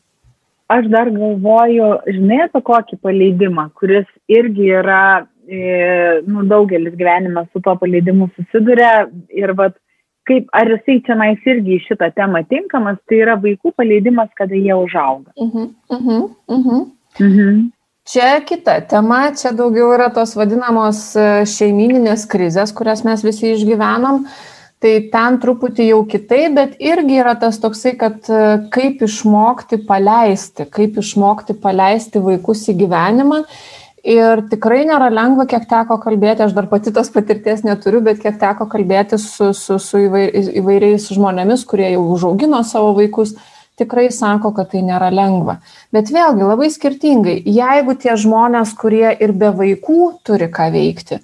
[0.68, 7.62] aš dar galvoju, žinai, apie kokį paleidimą, kuris irgi yra, e, nu, daugelis gyvenime su
[7.64, 9.78] tuo paleidimu susiduria ir vat,
[10.28, 14.54] kaip, ar jisai čia nais irgi į šitą temą tinkamas, tai yra vaikų paleidimas, kada
[14.54, 15.32] jie užauga.
[15.36, 16.86] Uh -huh, uh -huh, uh -huh.
[17.20, 17.70] Uh -huh.
[18.08, 24.22] Čia kita tema, čia daugiau yra tos vadinamos e, šeimininės krizės, kurias mes visi išgyvenom.
[24.78, 30.68] Tai ten truputį jau kitaip, bet irgi yra tas toksai, kad e, kaip išmokti paleisti,
[30.70, 33.42] kaip išmokti paleisti vaikus į gyvenimą.
[34.08, 38.38] Ir tikrai nėra lengva, kiek teko kalbėti, aš dar pati tos patirties neturiu, bet kiek
[38.38, 43.34] teko kalbėti su, su, su įvairiais žmonėmis, kurie jau užaugino savo vaikus,
[43.78, 45.58] tikrai sako, kad tai nėra lengva.
[45.94, 51.18] Bet vėlgi labai skirtingai, jeigu tie žmonės, kurie ir be vaikų turi ką veikti,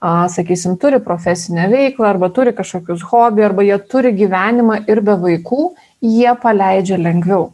[0.00, 5.16] a, sakysim, turi profesinę veiklą arba turi kažkokius hobi arba jie turi gyvenimą ir be
[5.20, 5.70] vaikų,
[6.00, 7.50] jie paleidžia lengviau.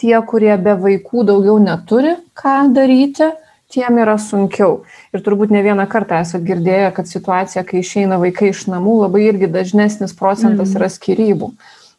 [0.00, 3.28] Tie, kurie be vaikų daugiau neturi ką daryti,
[3.74, 4.82] tiem yra sunkiau.
[5.14, 9.24] Ir turbūt ne vieną kartą esate girdėję, kad situacija, kai išeina vaikai iš namų, labai
[9.28, 10.76] irgi dažnesnis procentas mm.
[10.80, 11.52] yra skirybų.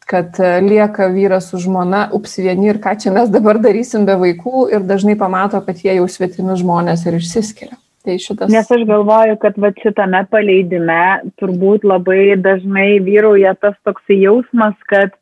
[0.06, 4.14] Kad e, lieka vyras su žmona, ups vieni ir ką čia mes dabar darysim be
[4.20, 7.78] vaikų ir dažnai pamato, kad jie jau svetimi žmonės ir išsiskiria.
[8.06, 8.50] Tai šitas...
[8.52, 11.02] Nes aš galvoju, kad va šitame paleidime
[11.40, 15.14] turbūt labai dažnai vyrauja tas toksai jausmas, kad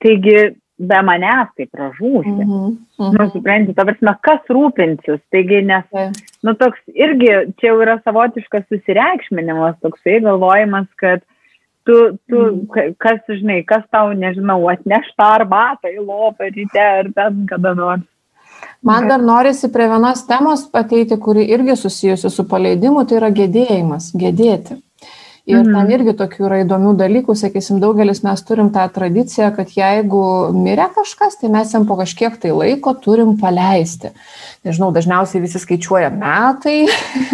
[0.00, 2.32] taigi be manęs tai pražūsi.
[2.32, 2.70] Mm -hmm.
[2.70, 3.18] Mm -hmm.
[3.18, 5.20] Nu, supranti, ta prasme, kas rūpinsis.
[5.30, 5.84] Taigi, nes,
[6.42, 7.28] nu, toks irgi
[7.60, 11.20] čia jau yra savotiškas susireikšminimas, toksai galvojimas, kad
[11.84, 12.94] tu, tu mm.
[12.98, 18.11] kas, žinai, kas tau, nežinau, atneš tą arbatą į lopą ryte ar ten kada nors.
[18.82, 24.10] Man dar norisi prie vienos temos ateiti, kuri irgi susijusi su paleidimu, tai yra gedėjimas,
[24.18, 24.80] gedėti.
[25.42, 25.74] Ir mm.
[25.74, 30.22] ten irgi tokių yra įdomių dalykų, sakysim, daugelis mes turim tą tradiciją, kad jeigu
[30.54, 34.12] mirė kažkas, tai mes jam po kažkiek tai laiko turim paleisti.
[34.62, 36.84] Nežinau, dažniausiai visi skaičiuoja metai,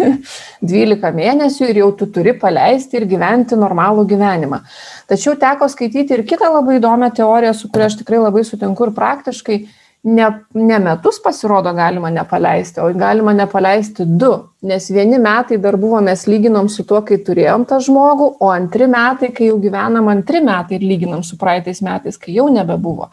[0.72, 4.62] 12 mėnesių ir jau tu turi paleisti ir gyventi normalų gyvenimą.
[5.08, 8.96] Tačiau teko skaityti ir kitą labai įdomią teoriją, su kuria aš tikrai labai sutinku ir
[8.96, 9.60] praktiškai
[10.04, 14.32] ne, ne metus pasirodo galima nepaleisti, o galima nepaleisti du,
[14.62, 18.88] nes vieni metai dar buvo mes lyginom su tuo, kai turėjom tą žmogų, o antri
[18.90, 23.10] metai, kai jau gyvenam antri metai ir lyginam su praeitais metais, kai jau nebebuvo.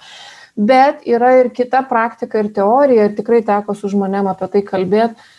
[0.55, 5.33] Bet yra ir kita praktika ir teorija, ir tikrai teko su žmonėm apie tai kalbėti,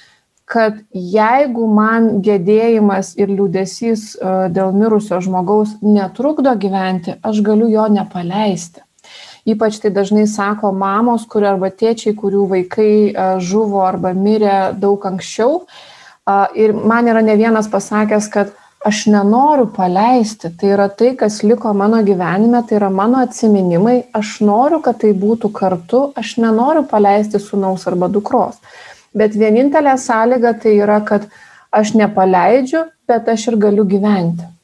[0.46, 7.88] kad jeigu man gedėjimas ir liūdėsys e, dėl mirusio žmogaus netrukdo gyventi, aš galiu jo
[7.90, 8.85] nepaleisti.
[9.46, 15.04] Ypač tai dažnai sako mamos, kurio arba tėčiai, kurių vaikai e, žuvo arba mirė daug
[15.06, 15.60] anksčiau.
[16.58, 18.48] Ir man yra ne vienas pasakęs, kad
[18.86, 24.40] aš nenoriu paleisti, tai yra tai, kas liko mano gyvenime, tai yra mano atminimai, aš
[24.46, 28.58] noriu, kad tai būtų kartu, aš nenoriu paleisti sunaus arba dukros.
[29.16, 31.26] Bet vienintelė sąlyga tai yra, kad
[31.70, 34.55] aš nepaleidžiu, bet aš ir galiu gyventi.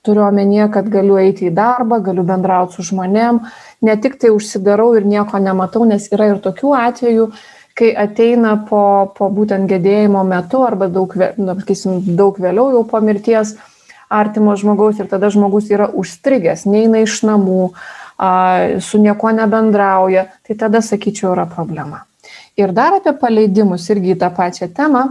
[0.00, 3.42] Turiu omenyje, kad galiu eiti į darbą, galiu bendrauti su žmonėm,
[3.84, 7.26] ne tik tai užsidarau ir nieko nematau, nes yra ir tokių atvejų,
[7.76, 8.82] kai ateina po,
[9.16, 13.58] po būtent gedėjimo metu arba daug, nu, sakysim, daug vėliau jau po mirties
[14.10, 17.70] artimo žmogaus ir tada žmogus yra užstrigęs, neina iš namų,
[18.16, 18.30] a,
[18.80, 22.06] su niekuo nebendrauja, tai tada, sakyčiau, yra problema.
[22.56, 25.10] Ir dar apie paleidimus irgi į tą pačią temą.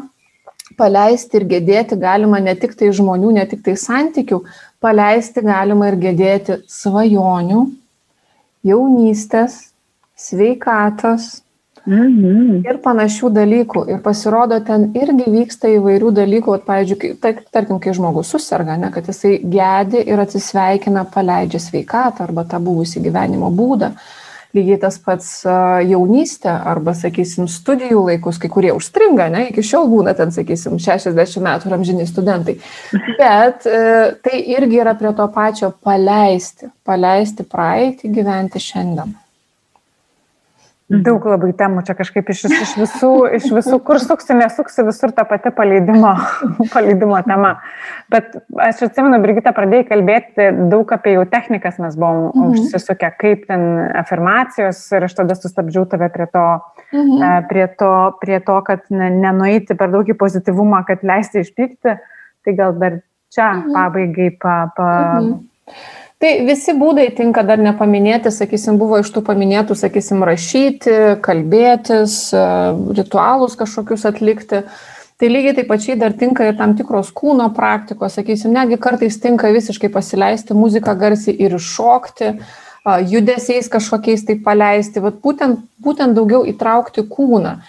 [0.77, 4.37] Paleisti ir gedėti galima ne tik tai žmonių, ne tik tai santykių,
[4.83, 7.65] paleisti galima ir gedėti svajonių,
[8.67, 9.59] jaunystės,
[10.19, 11.39] sveikatos
[11.87, 12.61] mhm.
[12.67, 13.85] ir panašių dalykų.
[13.93, 19.07] Ir pasirodo, ten irgi vyksta įvairių dalykų, at, pavyzdžiui, tarkim, kai žmogus susirga, ne, kad
[19.11, 23.93] jisai gedi ir atsisveikina, paleidžia sveikatą arba tą buvusį gyvenimo būdą.
[24.57, 25.27] Lygiai tas pats
[25.85, 31.45] jaunystė arba, sakysim, studijų laikus, kai kurie užstringa, ne, iki šiol būna ten, sakysim, 60
[31.45, 32.57] metų amžiniai studentai.
[33.19, 33.79] Bet e,
[34.25, 39.13] tai irgi yra prie to pačio paleisti, paleisti praeitį, gyventi šiandien.
[40.89, 41.03] Mhm.
[41.05, 45.21] Daug labai temų čia kažkaip iš, iš, visų, iš visų, kur suksi, nesuksi, visur ta
[45.29, 46.15] pati paleidimo,
[46.73, 47.51] paleidimo tema.
[48.09, 48.33] Bet
[48.65, 52.55] aš atsimenu, Brigita pradėjai kalbėti daug apie jau technikas, mes buvom mhm.
[52.55, 53.67] užsisukę, kaip ten
[54.01, 56.47] afirmacijos ir aš tada sustabdžiau tave prie to,
[56.89, 57.21] mhm.
[57.21, 61.99] E, prie to, prie to kad ne, nenueiti per daug į pozityvumą, kad leisti išpykti.
[62.47, 63.77] Tai gal dar čia mhm.
[63.77, 64.59] pabaigai pa.
[64.73, 65.37] pa mhm.
[66.19, 72.41] Tai visi būdai tinka dar nepaminėti, sakysim, buvo iš tų paminėtų, sakysim, rašyti, kalbėtis, e,
[72.97, 74.65] ritualus kažkokius atlikti.
[75.19, 79.51] Tai lygiai taip pačiai dar tinka ir tam tikros kūno praktikos, sakysim, negi kartais tinka
[79.55, 82.33] visiškai pasileisti muziką garsiai ir iššokti,
[83.07, 87.59] judesiais kažkokiais tai paleisti, Vat būtent, būtent daugiau įtraukti kūną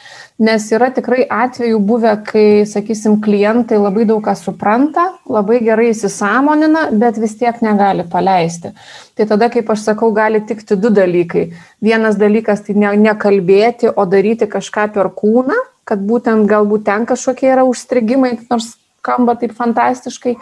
[0.40, 6.86] nes yra tikrai atvejų buvę, kai, sakysim, klientai labai daug ką supranta, labai gerai įsisamonina,
[6.96, 8.72] bet vis tiek negali paleisti.
[9.18, 11.50] Tai tada, kaip aš sakau, gali tikti du dalykai.
[11.84, 17.52] Vienas dalykas tai ne, nekalbėti, o daryti kažką per kūną, kad būtent galbūt ten kažkokie
[17.52, 20.36] yra užstrigimai, nors skamba taip fantastiškai.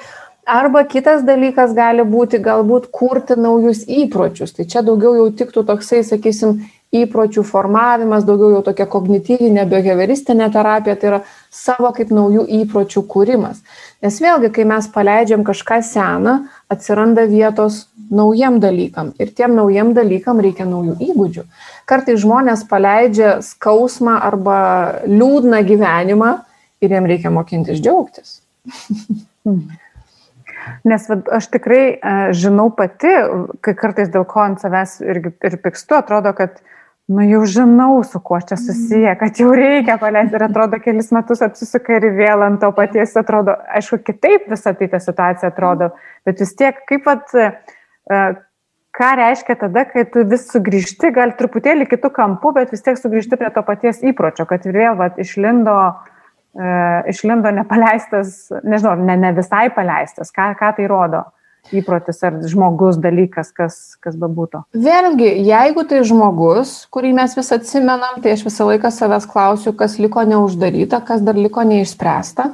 [0.49, 4.55] Arba kitas dalykas gali būti galbūt kurti naujus įpročius.
[4.57, 6.63] Tai čia daugiau jau tiktų toksai, sakysim,
[6.95, 11.19] įpročių formavimas, daugiau jau tokia kognityvinė, behavioristinė terapija, tai yra
[11.53, 13.61] savo kaip naujų įpročių kūrimas.
[14.05, 16.39] Nes vėlgi, kai mes paleidžiam kažką seną,
[16.73, 21.45] atsiranda vietos naujiem dalykam ir tiem naujiem dalykam reikia naujų įgūdžių.
[21.89, 24.61] Kartai žmonės paleidžia skausmą arba
[25.05, 26.31] liūdną gyvenimą
[26.81, 28.39] ir jiem reikia mokintis džiaugtis.
[30.89, 33.13] Nes va, aš tikrai uh, žinau pati,
[33.65, 36.75] kai kartais dėl ko ant savęs ir, ir pikstu, atrodo, kad uh,
[37.09, 41.41] nu jau žinau, su kuo čia susiję, kad jau reikia paleisti ir atrodo, kelis metus
[41.45, 45.89] apsisuka ir vėl ant to paties atrodo, aišku, kitaip visą tai ta situacija atrodo,
[46.29, 48.21] bet vis tiek, kaip pat, e,
[48.99, 53.41] ką reiškia tada, kai tu vis sugrįžti, gal truputėlį kitų kampų, bet vis tiek sugrįžti
[53.41, 55.77] prie to paties įpročio, kad vėl vat, išlindo,
[56.59, 61.23] uh, išlindo nepaleistas, nežinau, ne, ne visai paleistas, ką, ką tai rodo
[61.75, 64.65] įprotis ar žmogus dalykas, kas, kas bebūtų.
[64.77, 69.99] Vėlgi, jeigu tai žmogus, kurį mes vis atsimenam, tai aš visą laiką savęs klausiu, kas
[70.03, 72.51] liko neuždaryta, kas dar liko neišspręsta,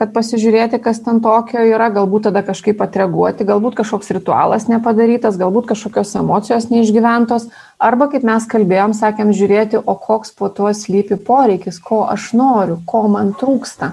[0.00, 5.68] kad pasižiūrėti, kas ten tokio yra, galbūt tada kažkaip atreaguoti, galbūt kažkoks ritualas nepadarytas, galbūt
[5.74, 11.82] kažkokios emocijos neišgyventos, arba kaip mes kalbėjom, sakėm, žiūrėti, o koks po to slypi poreikis,
[11.84, 13.92] ko aš noriu, ko man trūksta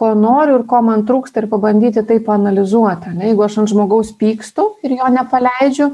[0.00, 3.12] ko noriu ir ko man trūksta ir pabandyti tai panalizuoti.
[3.18, 3.28] Ne?
[3.30, 5.90] Jeigu aš ant žmogaus pykstu ir jo nepaleidžiu,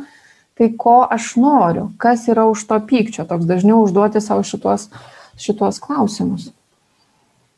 [0.56, 4.88] tai ko aš noriu, kas yra už to pykčio, toks dažniau užduoti savo šitos,
[5.42, 6.52] šitos klausimus.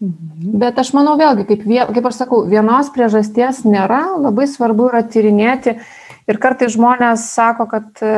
[0.01, 0.57] Mhm.
[0.63, 5.75] Bet aš manau vėlgi, kaip, kaip aš sakau, vienos priežasties nėra, labai svarbu yra tyrinėti
[6.29, 8.13] ir kartai žmonės sako, kad e,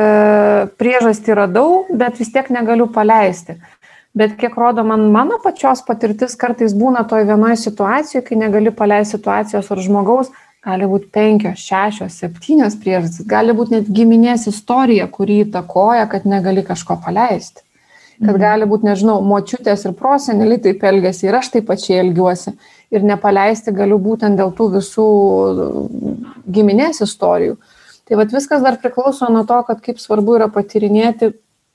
[0.77, 3.57] priežastį radau, bet vis tiek negaliu paleisti
[4.17, 9.17] bet kiek rodo man mano pačios patirtis, kartais būna toj vienoje situacijoje, kai negali paleisti
[9.17, 10.31] situacijos ar žmogaus,
[10.65, 16.63] gali būti penkios, šešios, septynios priežastys, gali būti net giminės istorija, kuri įtakoja, kad negali
[16.65, 17.63] kažko paleisti.
[18.21, 18.41] Kad mhm.
[18.43, 22.53] gali būti, nežinau, močiutės ir proseneliai taip elgesi ir aš taip pačiai elgiuosi.
[22.93, 25.07] Ir nepaleisti galiu būtent dėl tų visų
[26.45, 27.55] giminės istorijų.
[28.05, 31.31] Tai vad viskas dar priklauso nuo to, kad kaip svarbu yra patirinėti,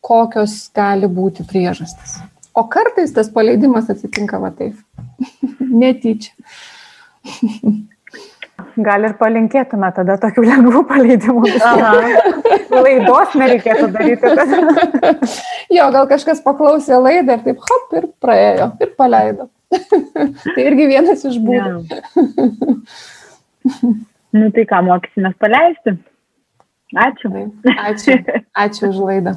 [0.07, 2.21] kokios gali būti priežastis.
[2.57, 4.79] O kartais tas paleidimas atsitinka va taip.
[5.83, 6.33] Netyčia.
[8.87, 11.49] Gal ir palinkėtume tada tokių lengvų paleidimų.
[12.85, 14.33] Laidos nereikėtų daryti.
[15.73, 19.49] jo, gal kažkas paklausė laidą ir taip hop ir praėjo ir paleido.
[19.73, 22.05] tai irgi vienas iš būdų.
[24.37, 25.97] nu tai ką, mokysimės paleisti.
[26.97, 27.33] Ačiū.
[27.73, 28.21] Ačiū.
[28.57, 29.37] Ačiū už laidą.